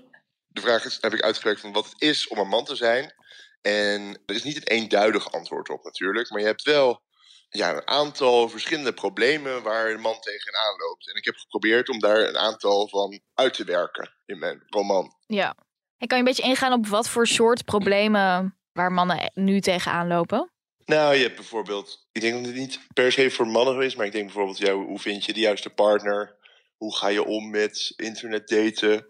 [0.47, 3.13] de vraag is, heb ik uitgewerkt van wat het is om een man te zijn.
[3.61, 6.29] En er is niet een eenduidig antwoord op natuurlijk.
[6.29, 7.01] Maar je hebt wel
[7.49, 11.09] ja, een aantal verschillende problemen waar een man tegenaan loopt.
[11.09, 15.15] En ik heb geprobeerd om daar een aantal van uit te werken in mijn roman.
[15.27, 15.55] Ja.
[15.97, 20.07] En kan je een beetje ingaan op wat voor soort problemen waar mannen nu tegenaan
[20.07, 20.49] lopen?
[20.85, 24.05] Nou, je hebt bijvoorbeeld, ik denk dat het niet per se voor mannen is, maar
[24.05, 26.35] ik denk bijvoorbeeld, ja, hoe vind je de juiste partner?
[26.77, 29.05] Hoe ga je om met internet daten?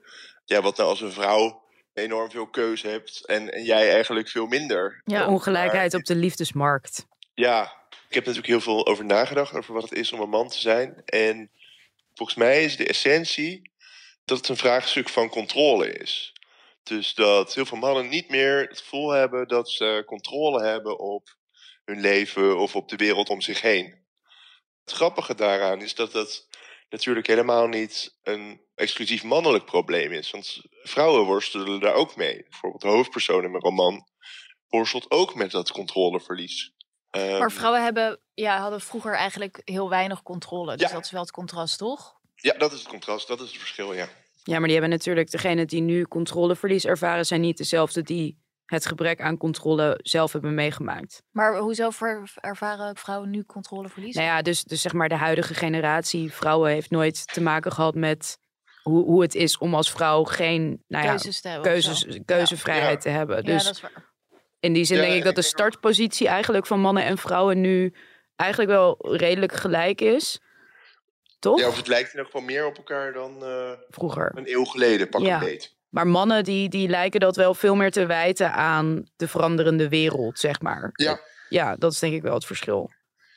[0.45, 4.45] Ja, wat nou als een vrouw enorm veel keuze hebt en, en jij eigenlijk veel
[4.45, 5.01] minder?
[5.03, 5.27] De Ja.
[5.27, 7.05] ongelijkheid op de liefdesmarkt.
[7.33, 10.47] Ja, ik heb natuurlijk heel veel over nagedacht, over wat het is om een man
[10.49, 11.01] te zijn.
[11.05, 11.49] En
[12.13, 13.71] volgens mij is de essentie
[14.25, 16.33] dat het een vraagstuk van controle is.
[16.85, 21.37] Dus dat heel veel mannen niet meer het gevoel hebben dat ze controle hebben op
[21.85, 24.05] hun leven of op de wereld om zich heen.
[24.83, 26.47] Het grappige daaraan is dat dat
[26.89, 30.31] natuurlijk helemaal niet een exclusief mannelijk probleem is.
[30.31, 32.43] Want vrouwen worstelen daar ook mee.
[32.49, 34.07] Bijvoorbeeld de hoofdpersoon in mijn roman
[34.67, 36.73] worstelt ook met dat controleverlies.
[37.09, 40.77] Ehm, Maar vrouwen hebben, ja, hadden vroeger eigenlijk heel weinig controle.
[40.77, 40.95] Dus Ja.
[40.95, 42.13] dat is wel het contrast, toch?
[42.35, 44.09] Ja, dat is het contrast, dat is het verschil, ja.
[44.47, 48.86] Ja, maar die hebben natuurlijk, degene die nu controleverlies ervaren, zijn niet dezelfde die het
[48.86, 51.21] gebrek aan controle zelf hebben meegemaakt.
[51.31, 51.89] Maar hoezo
[52.41, 54.15] ervaren vrouwen nu controleverlies?
[54.15, 57.95] Nou ja, dus, dus zeg maar de huidige generatie vrouwen heeft nooit te maken gehad
[57.95, 58.38] met
[58.84, 61.71] hoe, hoe het is om als vrouw geen nou ja, keuzes te hebben.
[61.71, 63.10] keuzes, keuzevrijheid Ja.
[63.12, 63.36] te hebben.
[63.36, 64.13] Ja, Dus dat is waar.
[64.60, 67.93] in die zin Ja, denk ik dat de startpositie eigenlijk van mannen en vrouwen nu
[68.36, 70.41] eigenlijk wel redelijk gelijk is.
[71.45, 71.60] Toch?
[71.60, 74.31] Ja, of het lijkt in ieder geval meer op elkaar dan eh, Vroeger.
[74.36, 75.34] een eeuw geleden, pak Ja.
[75.34, 75.73] een beet.
[75.89, 80.39] Maar mannen die, die lijken dat wel veel meer te wijten aan de veranderende wereld,
[80.39, 80.89] zeg maar.
[80.93, 81.19] Ja.
[81.49, 82.91] Ja, dat is denk ik wel het verschil.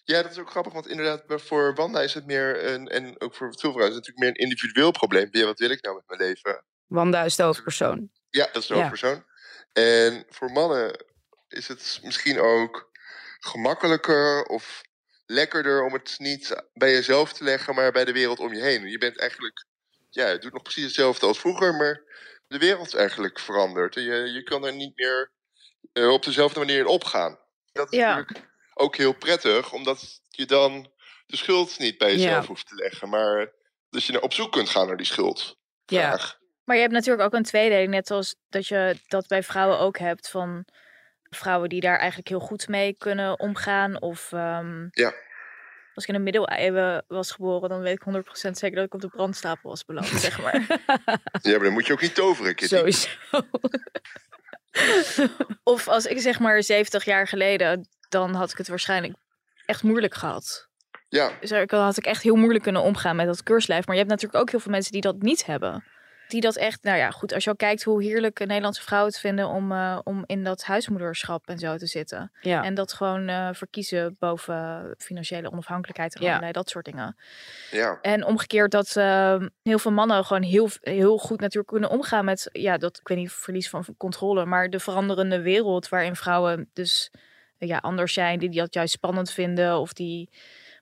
[0.04, 3.34] Ja, dat is ook grappig, want inderdaad, voor Wanda is het meer, een, en ook
[3.34, 5.28] voor veel vrouwen is het natuurlijk meer een individueel probleem.
[5.30, 6.64] Ja, wat wil ik nou met mijn leven?
[6.86, 8.10] Wanda is de hoofdpersoon.
[8.30, 8.80] Ja, dat is de Ja.
[8.80, 9.24] hoofdpersoon.
[9.72, 11.04] En voor mannen
[11.48, 12.90] is het misschien ook
[13.38, 14.82] gemakkelijker of
[15.30, 18.86] lekkerder om het niet bij jezelf te leggen, maar bij de wereld om je heen.
[18.90, 19.66] Je bent eigenlijk,
[20.10, 22.02] ja, je doet nog precies hetzelfde als vroeger, maar
[22.46, 23.96] de wereld is eigenlijk veranderd.
[23.96, 25.30] En Je, je kan er niet meer
[25.92, 27.38] eh, op dezelfde manier in opgaan.
[27.72, 28.14] Dat is Ja.
[28.16, 30.92] natuurlijk ook heel prettig, omdat je dan
[31.26, 32.46] de schuld niet bij jezelf Ja.
[32.48, 33.52] hoeft te leggen, maar
[33.90, 35.56] dus je naar- op zoek kunt gaan naar die schuld.
[35.86, 36.20] Ja.
[36.64, 39.98] Maar je hebt natuurlijk ook een tweedeling, net zoals dat je dat bij vrouwen ook
[39.98, 40.64] hebt van
[41.30, 44.00] vrouwen die daar eigenlijk heel goed mee kunnen omgaan.
[44.00, 45.12] Of ehm, Ja.
[45.94, 49.00] als ik in de middeleeuwen was geboren, dan weet ik 100% zeker dat ik op
[49.00, 50.60] de brandstapel was beland, zeg maar.
[51.42, 52.76] Ja, maar dan moet je ook niet toveren, Kitty.
[52.76, 53.08] Sowieso.
[55.62, 59.14] of als ik zeg maar 70 jaar geleden, dan had ik het waarschijnlijk
[59.66, 60.68] echt moeilijk gehad.
[61.08, 63.86] Ja, Dus daar had ik echt heel moeilijk kunnen omgaan met dat keurslijf.
[63.86, 65.84] Maar je hebt natuurlijk ook heel veel mensen die dat niet hebben.
[66.28, 69.20] Die dat echt, nou ja, goed, als je al kijkt hoe heerlijk Nederlandse vrouwen het
[69.20, 72.32] vinden om, eh, om in dat huismoederschap en zo te zitten.
[72.40, 72.64] Ja.
[72.64, 76.28] En dat gewoon eh, verkiezen boven financiële onafhankelijkheid en Ja.
[76.28, 77.16] allerlei dat soort dingen.
[77.70, 77.98] ja.
[78.02, 82.48] En omgekeerd dat eh, heel veel mannen gewoon heel, heel goed natuurlijk kunnen omgaan met,
[82.52, 87.10] ja, dat, ik weet niet, verlies van controle, maar de veranderende wereld waarin vrouwen dus
[87.58, 90.28] eh, ja, anders zijn, die dat juist spannend vinden of die...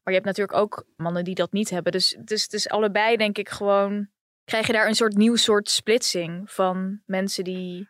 [0.02, 1.92] Maar je hebt natuurlijk ook mannen die dat niet hebben.
[1.92, 4.08] Dus, dus, dus allebei denk ik gewoon,
[4.46, 7.88] krijg je daar een soort nieuw soort splitsing van mensen die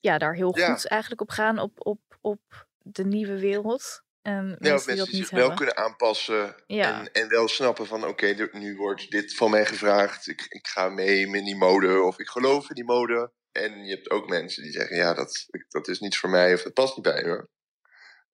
[0.00, 0.72] ja, daar heel Ja.
[0.74, 2.40] goed eigenlijk op gaan, op, op, op
[2.78, 4.02] de nieuwe wereld.
[4.22, 5.56] En Ja, mensen die dat die niet zich wel hebben.
[5.56, 6.98] kunnen aanpassen Ja.
[7.00, 10.26] en, en wel snappen van oké, nu wordt dit van mij gevraagd.
[10.28, 13.32] Ik, ik ga mee in die mode of ik geloof in die mode.
[13.52, 16.62] En je hebt ook mensen die zeggen ja, dat, dat is niets voor mij of
[16.62, 17.48] dat past niet bij me.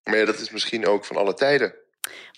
[0.03, 1.75] Maar ja, dat is misschien ook van alle tijden.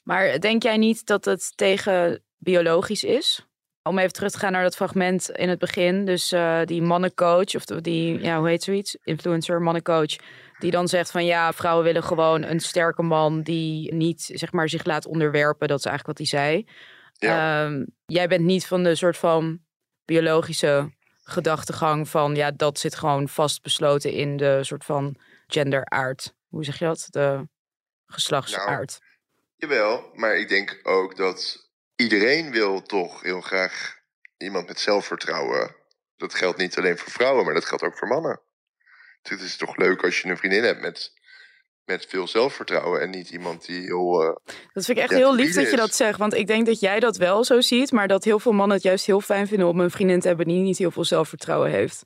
[0.04, 3.46] Maar denk jij niet dat het tegen biologisch is?
[3.88, 6.06] Om even terug te gaan naar dat fragment in het begin.
[6.06, 8.97] Dus eh, die mannencoach, of die, ja, hoe heet zoiets?
[9.04, 10.15] Influencer, mannencoach.
[10.60, 14.69] Die dan zegt van ja, vrouwen willen gewoon een sterke man die niet zeg maar,
[14.69, 15.67] zich laat onderwerpen.
[15.67, 16.67] Dat is eigenlijk wat hij zei.
[17.13, 17.65] Ja.
[17.65, 19.60] Ehm, jij bent niet van de soort van
[20.06, 25.15] biologische gedachtegang van ja, dat zit gewoon vastbesloten in de soort van
[25.47, 26.34] genderaard.
[26.47, 27.08] Hoe zeg je dat?
[27.10, 27.47] De
[28.06, 29.00] geslachtsaard.
[29.56, 31.66] Jawel, maar ik denk ook dat
[31.97, 33.99] iedereen wil toch heel graag
[34.38, 35.75] iemand met zelfvertrouwen.
[36.17, 38.41] Dat geldt niet alleen voor vrouwen, maar dat geldt ook voor mannen.
[39.21, 41.13] Dus het is toch leuk als je een vriendin hebt met,
[41.86, 44.21] met veel zelfvertrouwen en niet iemand die heel...
[44.21, 44.36] eh,
[44.73, 46.17] Dat vind ik echt Ja, heel lief dat je dat zegt.
[46.19, 47.91] Want ik denk dat jij dat wel zo ziet.
[47.91, 50.47] Maar dat heel veel mannen het juist heel fijn vinden om een vriendin te hebben
[50.47, 52.03] die niet heel veel zelfvertrouwen heeft.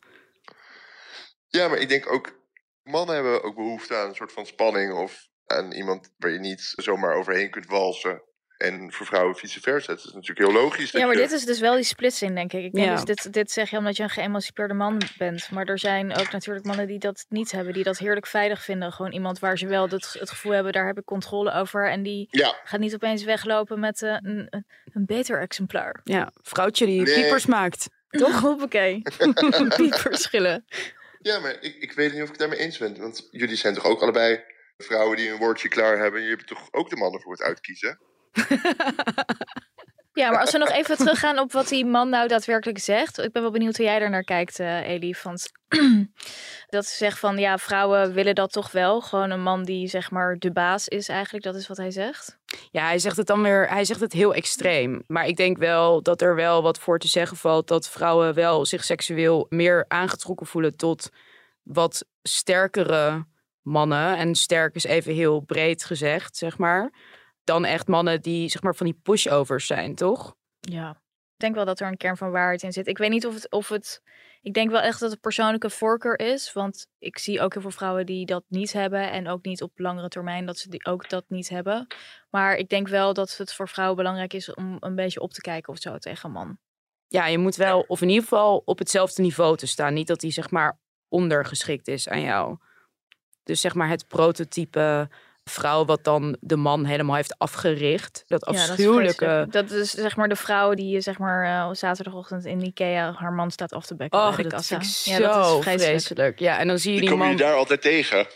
[1.47, 2.39] Ja, maar ik denk ook,
[2.83, 6.73] mannen hebben ook behoefte aan een soort van spanning of aan iemand waar je niet
[6.75, 8.21] zomaar overheen kunt walsen.
[8.61, 9.91] En voor vrouwen vice versa.
[9.91, 10.91] Het is natuurlijk heel logisch.
[10.91, 12.63] Ja, maar je- dit is dus wel die splitsing, denk ik.
[12.63, 12.95] ik denk Ja.
[12.95, 15.51] dus dit, dit zeg je omdat je een geëmancipeerde man bent.
[15.51, 17.73] Maar er zijn ook natuurlijk mannen die dat niet hebben.
[17.73, 18.91] Die dat heerlijk veilig vinden.
[18.91, 21.89] Gewoon iemand waar ze wel het, het gevoel hebben, daar heb ik controle over.
[21.89, 24.47] En die Ja, gaat niet opeens weglopen met eh, een,
[24.93, 26.01] een, beter exemplaar.
[26.03, 27.13] Ja, vrouwtje die Nee.
[27.21, 27.87] piepers maakt.
[28.09, 28.39] Toch?
[28.49, 29.01] Hoppakee.
[29.77, 30.65] Pieperschillen.
[31.21, 32.99] ja maar ik, ik weet niet of ik het daarmee eens ben.
[32.99, 34.39] Want jullie zijn toch ook allebei
[34.77, 36.21] vrouwen die een woordje klaar hebben.
[36.21, 37.99] Je hebt toch ook de mannen voor het uitkiezen?
[40.13, 43.19] Ja, maar als we nog even teruggaan op wat die man nou daadwerkelijk zegt.
[43.19, 45.21] Ik ben wel benieuwd hoe jij daar naar kijkt, eh Elif.
[45.21, 45.51] Want
[46.69, 49.01] dat ze zegt van ja, vrouwen willen dat toch wel.
[49.01, 51.43] Gewoon een man die zeg maar de baas is eigenlijk.
[51.43, 52.39] Dat is wat hij zegt.
[52.71, 55.03] Ja, hij zegt het dan weer, hij zegt het heel extreem.
[55.07, 58.65] Maar ik denk wel dat er wel wat voor te zeggen valt dat vrouwen wel
[58.65, 61.09] zich seksueel meer aangetrokken voelen tot
[61.63, 63.25] wat sterkere
[63.61, 64.17] mannen.
[64.17, 66.91] En sterk is even heel breed gezegd, zeg maar.
[67.43, 70.35] Dan echt mannen die zeg maar van die pushovers zijn, toch?
[70.59, 70.89] Ja.
[71.33, 72.87] Ik denk wel dat er een kern van waarheid in zit.
[72.87, 74.01] Ik weet niet of het, of het
[74.41, 76.53] Ik denk wel echt dat het persoonlijke voorkeur is.
[76.53, 79.11] Want ik zie ook heel veel vrouwen die dat niet hebben.
[79.11, 81.87] En ook niet op langere termijn dat ze die ook dat niet hebben.
[82.29, 85.41] Maar ik denk wel dat het voor vrouwen belangrijk is om een beetje op te
[85.41, 86.57] kijken of zo tegen een man.
[87.07, 89.93] Ja, je moet wel, of in ieder geval op hetzelfde niveau te staan.
[89.93, 92.57] Niet dat hij zeg maar ondergeschikt is aan jou.
[93.43, 95.09] Dus zeg maar het prototype
[95.43, 98.23] vrouw wat dan de man helemaal heeft afgericht.
[98.27, 99.25] Dat Ja, dat is afschuwelijke...
[99.25, 99.51] vreselijk.
[99.51, 103.33] Dat is zeg maar de vrouw die zeg maar eh, op zaterdagochtend in Ikea haar
[103.33, 104.79] man staat af te bekken Oh, bij de dat kassa.
[104.79, 105.81] vind ik ja, dat zo is vreselijk.
[106.01, 106.39] vreselijk.
[106.39, 107.19] Ja, en dan zie je Die man...
[107.19, 108.27] jullie daar altijd tegen.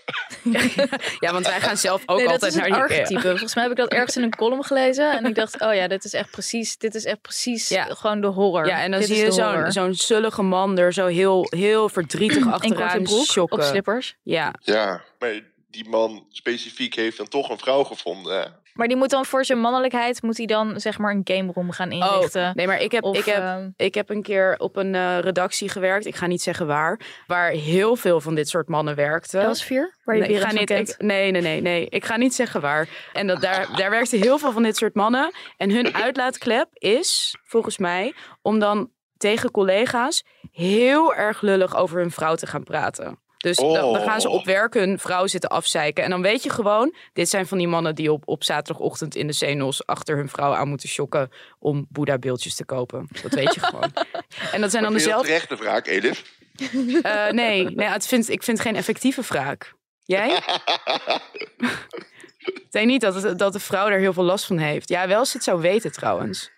[1.20, 2.98] Ja, want wij gaan zelf ook nee, dat altijd is een naar Ikea.
[2.98, 3.30] archetype.
[3.30, 5.18] Volgens mij heb ik dat ergens in een column gelezen.
[5.18, 7.84] En ik dacht, oh ja, dit is echt precies, dit is echt precies Ja.
[7.90, 8.68] gewoon de horror.
[8.68, 11.90] Ja, en dan Dit zie is je zo'n zo'n zullige man er zo heel, heel
[11.90, 14.16] verdrietig in korte achteraan broek op slippers.
[14.24, 15.30] Ja, Ja, maar
[15.76, 18.40] die man specifiek heeft dan toch een vrouw gevonden.
[18.40, 18.46] hè?
[18.74, 21.72] Maar die moet dan voor zijn mannelijkheid moet hij dan zeg maar een game room
[21.72, 22.48] gaan inrichten.
[22.50, 24.96] Oh, nee, maar ik heb, Of, ik, heb, ehm, ik heb een keer op een
[24.96, 26.06] eh, redactie gewerkt.
[26.06, 27.00] Ik ga niet zeggen waar.
[27.28, 29.42] Waar heel veel van dit soort mannen werkten.
[29.42, 31.86] Elsevier, waar je nee, ik ga niet, ik- nee, nee, nee, nee.
[31.90, 32.88] Ik ga niet zeggen waar.
[33.14, 35.32] En dat daar, daar werkten heel veel van dit soort mannen.
[35.58, 42.12] En hun uitlaatklep is, volgens mij, om dan tegen collega's heel erg lullig over hun
[42.12, 43.20] vrouw te gaan praten.
[43.46, 44.34] Dus dan, dan gaan ze Oh.
[44.34, 46.04] op werk hun vrouw zitten afzeiken.
[46.04, 49.28] En dan weet je gewoon, dit zijn van die mannen die op, op zaterdagochtend in
[49.28, 51.30] de zenos achter hun vrouw aan moeten shocken
[51.60, 53.08] om Boeddha-beeldjes te kopen.
[53.22, 53.92] Dat weet je gewoon.
[54.54, 55.28] En dat zijn dan dezelfde.
[55.28, 56.24] terecht de wraak, Elif?
[57.02, 59.74] Eh, nee, nee het vind, ik vind het geen effectieve wraak.
[60.04, 60.40] Jij?
[62.38, 64.90] Ik denk niet dat, het, dat de vrouw er heel veel last van heeft.
[64.90, 66.52] Ja, wel als ze het zou weten trouwens.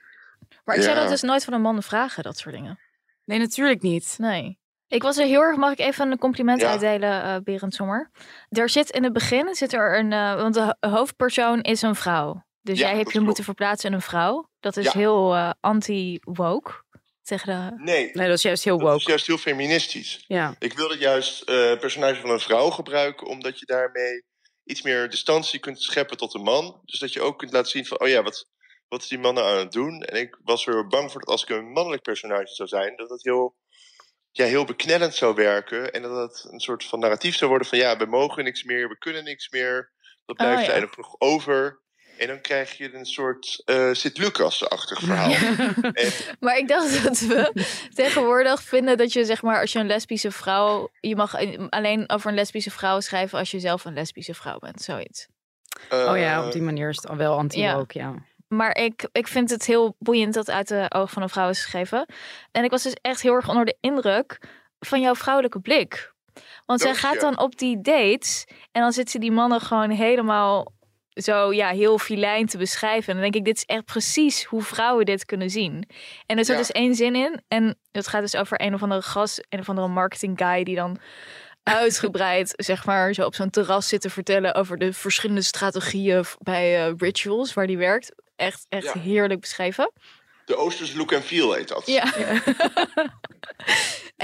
[0.65, 1.01] Maar ik zou Ja.
[1.01, 2.79] dat dus nooit van een man vragen, dat soort dingen.
[3.25, 4.15] Nee, natuurlijk niet.
[4.17, 4.59] Nee.
[4.87, 6.69] Ik was er heel erg, mag ik even een compliment Ja.
[6.69, 8.11] uitdelen, eh Berend Sommer?
[8.49, 11.95] Er zit in het begin, zit er een, eh, want de ho- hoofdpersoon is een
[11.95, 12.45] vrouw.
[12.61, 14.49] Dus Ja, jij hebt dat je moeten verplaatsen in een vrouw.
[14.59, 14.91] Dat is Ja.
[14.91, 16.85] heel eh, anti-woke.
[17.23, 17.47] Tegen
[17.77, 17.83] de...
[17.83, 19.09] Nee, Nee, dat is juist heel dat is woke.
[19.09, 20.23] juist heel feministisch.
[20.27, 20.55] Ja.
[20.59, 24.23] Ik wilde juist eh personage van een vrouw gebruiken, omdat je daarmee
[24.63, 26.81] iets meer distantie kunt scheppen tot een man.
[26.85, 28.45] Dus dat je ook kunt laten zien van, oh ja, wat,
[28.87, 30.01] wat is die man nou aan het doen?
[30.01, 33.09] En ik was er bang voor dat als ik een mannelijk personage zou zijn, dat
[33.09, 33.55] het heel,
[34.37, 35.93] ja, heel beknellend zou werken.
[35.93, 38.89] En dat het een soort van narratief zou worden van, ja, we mogen niks meer,
[38.89, 39.91] we kunnen niks meer.
[40.25, 40.71] Dat blijft Oh, ja.
[40.71, 41.79] eigenlijk nog over.
[42.17, 45.31] En dan krijg je een soort eh Sint-Lucas-achtig verhaal.
[45.93, 49.87] En, Maar ik dacht dat we tegenwoordig vinden dat je, zeg maar, als je een
[49.87, 50.89] lesbische vrouw...
[50.99, 51.35] Je mag
[51.69, 55.27] alleen over een lesbische vrouw schrijven als je zelf een lesbische vrouw bent, zoiets.
[55.89, 58.13] Oh ja, eh, op die manier is het al wel anti-woke, ja.
[58.47, 61.61] Maar ik, ik vind het heel boeiend dat uit de oog van een vrouw is
[61.61, 62.05] geschreven.
[62.51, 64.39] En ik was dus echt heel erg onder de indruk
[64.79, 66.13] van jouw vrouwelijke blik.
[66.65, 67.19] Want zij gaat je.
[67.19, 70.71] dan op die dates en dan zitten die mannen gewoon helemaal
[71.13, 73.07] zo ja, heel filijn te beschrijven.
[73.07, 75.89] En dan denk ik, dit is echt precies hoe vrouwen dit kunnen zien.
[76.25, 76.61] En er zit Ja.
[76.61, 77.41] dus één zin in.
[77.47, 80.75] En dat gaat dus over een of andere gast, een of andere marketing guy die
[80.75, 80.97] dan
[81.63, 86.85] uitgebreid, zeg maar, zo op zo'n terras zit te vertellen over de verschillende strategieën bij
[86.87, 88.11] eh, rituals waar die werkt.
[88.37, 88.99] Echt, echt Ja.
[88.99, 89.91] heerlijk beschreven.
[90.45, 91.85] De Oosterse look and feel heet dat.
[91.85, 92.13] Ja.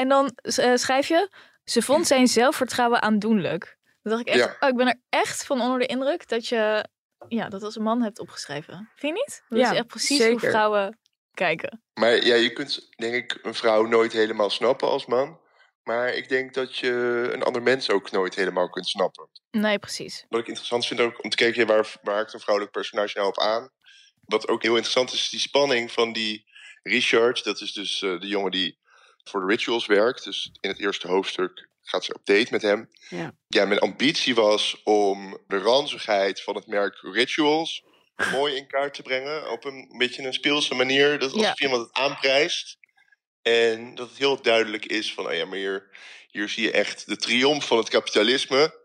[0.01, 1.29] en dan eh, schrijf je,
[1.63, 3.77] ze vond zijn zelfvertrouwen aandoenlijk.
[4.01, 4.55] Dan dacht ik echt, Ja.
[4.59, 6.85] oh, ik ben er echt van onder de indruk dat je
[7.27, 8.89] ja, dat als een man hebt opgeschreven.
[8.95, 9.43] Vind je niet?
[9.49, 10.49] Dat Ja, is echt precies hoe zeker.
[10.49, 10.99] vrouwen
[11.33, 11.83] kijken.
[11.93, 15.41] Maar ja, je kunt denk ik een vrouw nooit helemaal snappen als man.
[15.83, 16.89] Maar ik denk dat je
[17.33, 19.29] een ander mens ook nooit helemaal kunt snappen.
[19.51, 20.25] Nee, precies.
[20.29, 23.27] Wat ik interessant vind ook om te kijken, waar, waar haakt een vrouwelijk personage nou
[23.29, 23.69] op aan?
[24.25, 26.45] Wat ook heel interessant is, is die spanning van die
[26.83, 27.43] Richard.
[27.43, 28.77] Dat is dus eh, de jongen die
[29.23, 30.23] voor de rituals werkt.
[30.23, 32.89] Dus in het eerste hoofdstuk gaat ze op date met hem.
[33.09, 33.35] Ja.
[33.47, 37.83] ja, mijn ambitie was om de ranzigheid van het merk Rituals
[38.31, 39.51] mooi in kaart te brengen.
[39.51, 41.19] Op een beetje een speelse manier.
[41.19, 41.65] Dat alsof Ja.
[41.65, 42.77] iemand het aanprijst.
[43.41, 45.89] En dat het heel duidelijk is van, oh ja, maar hier,
[46.27, 48.81] hier zie je echt de triomf van het kapitalisme.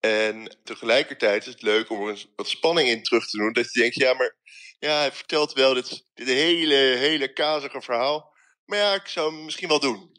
[0.00, 3.52] En tegelijkertijd is het leuk om er wat spanning in terug te doen.
[3.52, 4.36] Dat je denkt, ja, maar
[4.80, 8.32] ja, hij vertelt wel dit, dit hele, hele kazige verhaal.
[8.64, 10.08] Maar ja, ik zou hem misschien wel doen.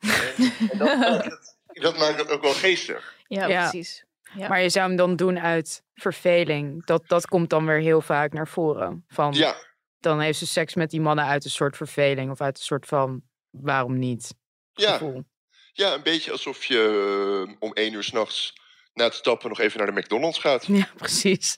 [0.00, 3.14] En, en dat, maakt het, dat maakt het ook wel geestig.
[3.28, 3.60] Ja, Ja.
[3.70, 4.04] precies.
[4.34, 4.48] Ja.
[4.48, 6.84] Maar je zou hem dan doen uit verveling.
[6.86, 9.04] Dat, dat komt dan weer heel vaak naar voren.
[9.08, 9.56] Van, Ja,
[10.00, 12.30] Dan heeft ze seks met die mannen uit een soort verveling.
[12.30, 14.34] Of uit een soort van, waarom niet?
[14.72, 15.24] ja, Gevoel.
[15.72, 18.52] ja, een beetje alsof je eh, om één uur s'nachts
[18.94, 20.66] na het stappen nog even naar de McDonald's gaat.
[20.66, 21.54] Ja, precies.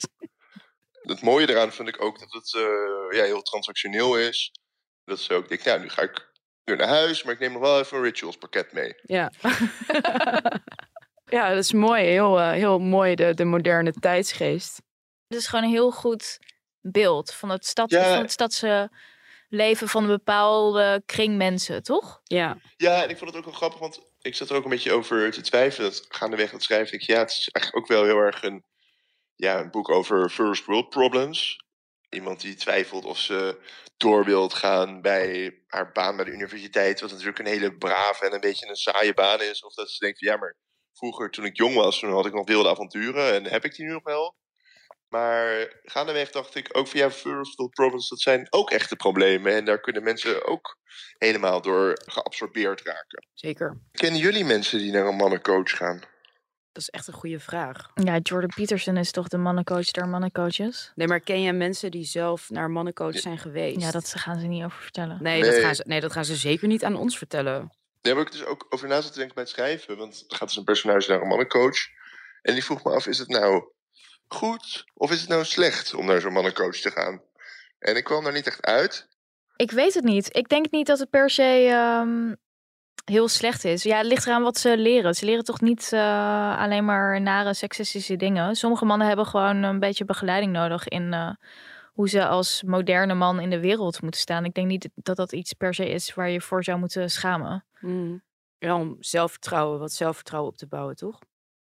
[1.03, 4.53] Het mooie eraan vind ik ook dat het eh, ja, heel transactioneel is.
[5.05, 6.33] Dat ze ook denkt, nou, nu ga ik
[6.65, 8.95] weer naar huis, maar ik neem nog wel even een rituals pakket mee.
[9.03, 9.33] Ja.
[11.37, 12.05] ja, dat is mooi.
[12.05, 14.77] Heel, eh, heel mooi, de, de moderne tijdsgeest.
[15.29, 16.39] Het is gewoon een heel goed
[16.81, 18.13] beeld van het, stad, Ja.
[18.13, 18.91] van het stadse
[19.49, 22.21] leven van een bepaalde kring mensen, toch?
[22.25, 22.57] Ja.
[22.77, 24.93] Ja, en ik vond het ook wel grappig, want ik zat er ook een beetje
[24.93, 25.91] over te twijfelen.
[25.91, 28.65] Dat gaandeweg schrijven, denk ik, ja, het is eigenlijk ook wel heel erg een,
[29.39, 31.67] ja, een boek over first world problems.
[32.09, 33.61] Iemand die twijfelt of ze
[33.97, 38.35] door wilt gaan bij haar baan bij de universiteit, wat natuurlijk een hele brave en
[38.35, 39.65] een beetje een saaie baan is.
[39.65, 40.57] Of dat ze denkt, van, ja, maar
[40.93, 43.87] vroeger toen ik jong was, toen had ik nog wilde avonturen en heb ik die
[43.87, 44.37] nu nog wel.
[45.09, 49.53] Maar gaandeweg dacht ik ook van ja, first world problems, dat zijn ook echte problemen.
[49.53, 50.77] En daar kunnen mensen ook
[51.19, 53.27] helemaal door geabsorbeerd raken.
[53.35, 53.81] Zeker.
[53.93, 56.03] Kennen jullie mensen die naar een mannencoach gaan?
[56.79, 57.91] Dat is echt een goede vraag.
[57.95, 60.93] Ja, Jordan Peterson is toch de mannencoach der mannencoaches?
[60.95, 63.81] Nee, maar ken je mensen die zelf naar mannencoach zijn geweest?
[63.81, 65.23] Ja, dat gaan ze niet over vertellen.
[65.23, 65.51] Nee, Nee.
[65.51, 67.73] Dat gaan ze, nee, dat gaan ze zeker niet aan ons vertellen.
[68.01, 69.97] Daar heb ik dus ook over na zitten denken bij het schrijven.
[69.97, 71.79] Want er gaat dus een personage naar een mannencoach.
[72.43, 73.65] En die vroeg me af, is het nou
[74.27, 77.23] goed of is het nou slecht om naar zo'n mannencoach te gaan?
[77.79, 79.09] En ik kwam daar niet echt uit.
[79.57, 80.37] Ik weet het niet.
[80.37, 82.35] Ik denk niet dat het per se ehm,
[83.09, 83.83] heel slecht is.
[83.83, 85.15] Ja, het ligt eraan wat ze leren.
[85.15, 88.57] Ze leren toch niet eh, alleen maar nare seksistische dingen.
[88.57, 91.31] Sommige mannen hebben gewoon een beetje begeleiding nodig in eh,
[91.93, 94.45] hoe ze als moderne man in de wereld moeten staan.
[94.45, 97.65] Ik denk niet dat dat iets per se is waar je voor zou moeten schamen.
[97.81, 98.23] Mm.
[98.59, 101.19] Ja, om zelfvertrouwen, wat zelfvertrouwen op te bouwen, toch?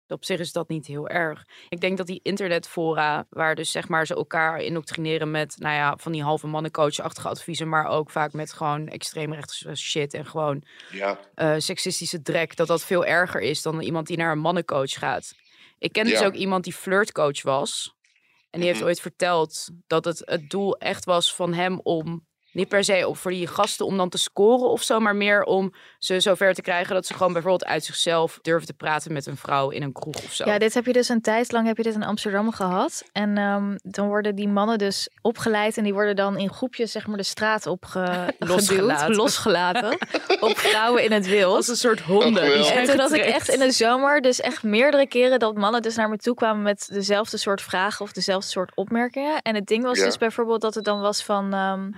[0.07, 1.43] Op zich is dat niet heel erg.
[1.69, 5.97] Ik denk dat die internetfora, waar dus zeg maar ze elkaar indoctrineren met, nou ja,
[5.97, 11.19] van die halve mannencoach-achtige adviezen, maar ook vaak met gewoon extreemrechtse shit en gewoon Ja,
[11.35, 15.33] eh, seksistische drek, dat dat veel erger is dan iemand die naar een mannencoach gaat.
[15.79, 17.95] Ik ken dus ook iemand die flirtcoach was.
[18.49, 18.87] En die heeft Mhm.
[18.89, 23.17] ooit verteld dat het het doel echt was van hem om, niet per se op
[23.17, 26.61] voor die gasten om dan te scoren of zo, maar meer om ze zover te
[26.61, 29.91] krijgen dat ze gewoon bijvoorbeeld uit zichzelf durven te praten met een vrouw in een
[29.93, 30.45] kroeg of zo.
[30.45, 33.03] Ja, dit heb je dus een tijd lang heb je dit in Amsterdam gehad.
[33.11, 37.07] En ehm, dan worden die mannen dus opgeleid en die worden dan in groepjes zeg
[37.07, 39.15] maar de straat opge Losgelaten.
[39.15, 39.97] losgelaten
[40.39, 41.55] op vrouwen in het wild.
[41.55, 42.63] Als een soort honden.
[42.65, 45.81] Zijn En toen had ik echt in de zomer dus echt meerdere keren dat mannen
[45.81, 49.41] dus naar me toe kwamen met dezelfde soort vragen of dezelfde soort opmerkingen.
[49.41, 50.05] En het ding was Ja.
[50.05, 51.89] dus bijvoorbeeld dat het dan was van, ehm,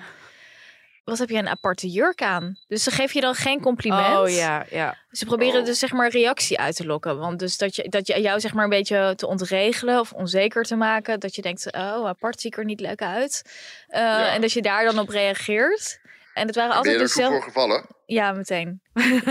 [1.05, 2.59] wat heb je een aparte jurk aan?
[2.67, 4.17] Dus ze geven je dan geen compliment.
[4.17, 4.97] Oh ja, ja.
[5.11, 5.65] Ze proberen Oh.
[5.65, 7.17] dus zeg maar reactie uit te lokken.
[7.17, 10.63] Want dus dat je, dat je jou zeg maar een beetje te ontregelen of onzeker
[10.63, 11.19] te maken.
[11.19, 13.41] Dat je denkt, oh apart zie ik er niet leuk uit.
[13.87, 15.99] Eh, En dat je daar dan op reageert.
[16.33, 17.35] En het waren ben altijd er dezelfde...
[17.35, 17.85] voor gevallen?
[18.05, 18.81] Ja, meteen.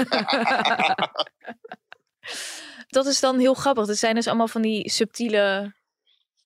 [2.89, 3.87] dat is dan heel grappig.
[3.87, 5.75] Het zijn dus allemaal van die subtiele...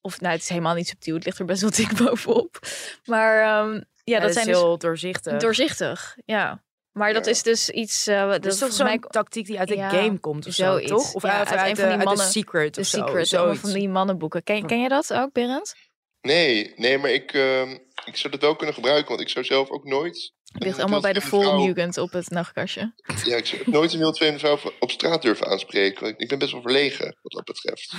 [0.00, 1.14] Of nou, het is helemaal niet subtiel.
[1.14, 2.58] Het ligt er best wel dik bovenop.
[3.04, 5.36] Maar ehm, ja, dat zijn dus heel doorzichtig.
[5.40, 6.16] doorzichtig.
[6.24, 6.62] Ja.
[6.92, 8.06] Maar dat is dus iets...
[8.06, 10.46] eh, dat dat is toch volgens zo'n mij tactiek die uit de Ja, game komt
[10.46, 10.90] of zo, zoiets.
[10.90, 11.12] toch?
[11.14, 12.98] Of Ja, uit, uit uit, een van die mannen- Secret de of zo.
[13.06, 13.60] Secret, zoiets.
[13.60, 14.42] van die mannenboeken.
[14.42, 15.74] Ken, ken je dat ook, Berend?
[16.20, 17.70] Nee, nee, maar ik, ehm,
[18.04, 20.32] ik zou het wel kunnen gebruiken, want ik zou zelf ook nooit...
[20.52, 22.92] Het ligt allemaal bij de Volmugend op het nachtkastje.
[23.24, 26.02] Ja, ik zou nooit een wildvreemde vrouw op straat durven aanspreken.
[26.04, 27.92] want Ik ben best wel verlegen, wat dat betreft.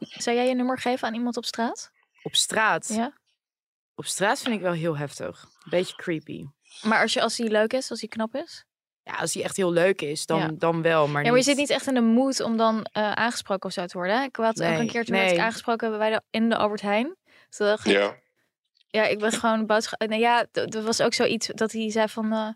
[0.24, 1.90] Zou jij je nummer geven aan iemand op straat?
[2.22, 2.88] Op straat.
[2.94, 3.17] Ja.
[3.98, 5.44] Op straat vind ik wel heel heftig.
[5.70, 6.44] Beetje creepy.
[6.82, 8.64] Maar als, je, als hij leuk is, als hij knap is?
[9.02, 10.48] Ja, als die echt heel leuk is, dan, Ja.
[10.54, 11.08] dan wel.
[11.08, 13.72] Maar, Ja, maar je zit niet echt in de mood om dan eh, aangesproken of
[13.72, 14.18] zo te worden.
[14.18, 14.24] hè?
[14.24, 15.34] Ik had ook een keer toen werd nee.
[15.34, 17.16] ik aangesproken bij de, in de Albert Heijn.
[17.48, 18.16] Toen dacht ik, Ja.
[18.88, 20.08] ja, ik ben gewoon boodschap.
[20.08, 22.32] Nee, ja, d- er was ook zoiets dat hij zei van.
[22.32, 22.48] eh,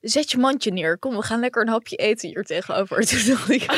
[0.00, 0.98] Zet je mandje neer.
[0.98, 3.00] Kom, we gaan lekker een hapje eten hier tegenover.
[3.06, 3.62] Toen dacht ik,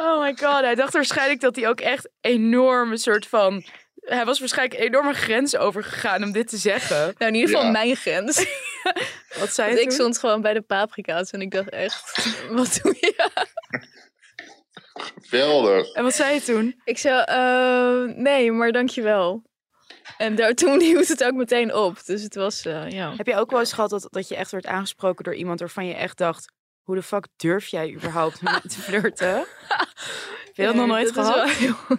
[0.00, 3.64] Oh my god, hij dacht waarschijnlijk dat hij ook echt enorme soort van...
[4.02, 6.96] Hij was waarschijnlijk een enorme grens overgegaan om dit te zeggen.
[6.96, 7.70] nou in ieder geval Ja.
[7.70, 8.46] mijn grens.
[9.40, 12.96] Wat zei je ik stond gewoon bij de paprika's en ik dacht echt, wat doe
[13.00, 13.30] je?
[15.22, 15.92] Geweldig.
[15.92, 16.80] En wat zei je toen?
[16.84, 19.42] Ik zei, eh, nee, maar dankjewel.
[20.16, 22.04] En daar, toen hield het ook meteen op.
[22.04, 23.14] Dus het was, eh, ja.
[23.16, 25.86] Heb je ook wel eens gehad dat, dat je echt werd aangesproken door iemand waarvan
[25.86, 26.52] je echt dacht...
[26.82, 29.34] Hoe de fuck durf jij überhaupt met me te flirten?
[29.34, 29.46] Heb
[30.52, 31.46] je dat nog nooit dat is gehad?
[31.48, 31.98] wel heel-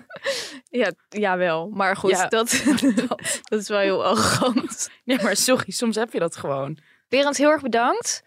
[0.81, 1.69] ja, ja, wel.
[1.69, 2.27] Maar goed, Ja.
[2.37, 2.63] dat,
[3.49, 4.89] dat is wel heel arrogant.
[5.03, 6.77] Nee, maar sorry, soms heb je dat gewoon.
[7.09, 8.23] Berend, heel erg bedankt.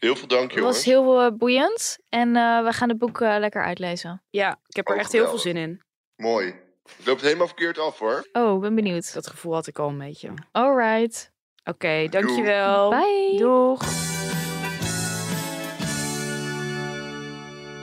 [0.00, 0.76] Heel veel dank, Het jongens.
[0.76, 1.98] was heel eh, boeiend.
[2.08, 4.22] En eh, we gaan het boek eh, lekker uitlezen.
[4.30, 5.82] Ja, ik heb er Oh, echt heel veel zin in.
[6.16, 6.54] Mooi.
[6.96, 8.28] Het loopt helemaal verkeerd af, hoor.
[8.32, 9.14] Oh, ben benieuwd.
[9.14, 10.30] Dat gevoel had ik al een beetje.
[10.52, 11.32] Alright.
[11.64, 12.90] Oké, dankjewel.
[12.90, 13.36] Bye.
[13.38, 13.80] Doeg.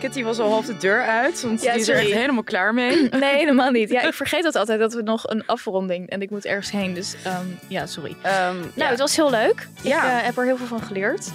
[0.03, 2.73] Kitty was al half de deur uit, want Ja, die is er echt helemaal klaar
[2.73, 3.09] mee.
[3.19, 3.89] Nee, helemaal niet.
[3.89, 6.09] Ja, ik vergeet dat altijd, dat we nog een afronding...
[6.09, 8.15] En ik moet ergens heen, dus ehm, ja, sorry.
[8.21, 9.67] Ehm, Nou, ja, het was heel leuk.
[9.81, 9.97] Ja.
[10.13, 11.31] Ik eh, heb er heel veel van geleerd.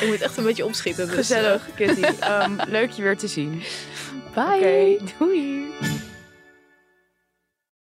[0.00, 1.06] Ik moet echt een beetje opschieten.
[1.06, 2.02] Dus, gezellig, Kitty.
[2.20, 3.62] Ehm, leuk je weer te zien.
[4.34, 4.98] eh, bye.
[5.18, 5.64] Doei.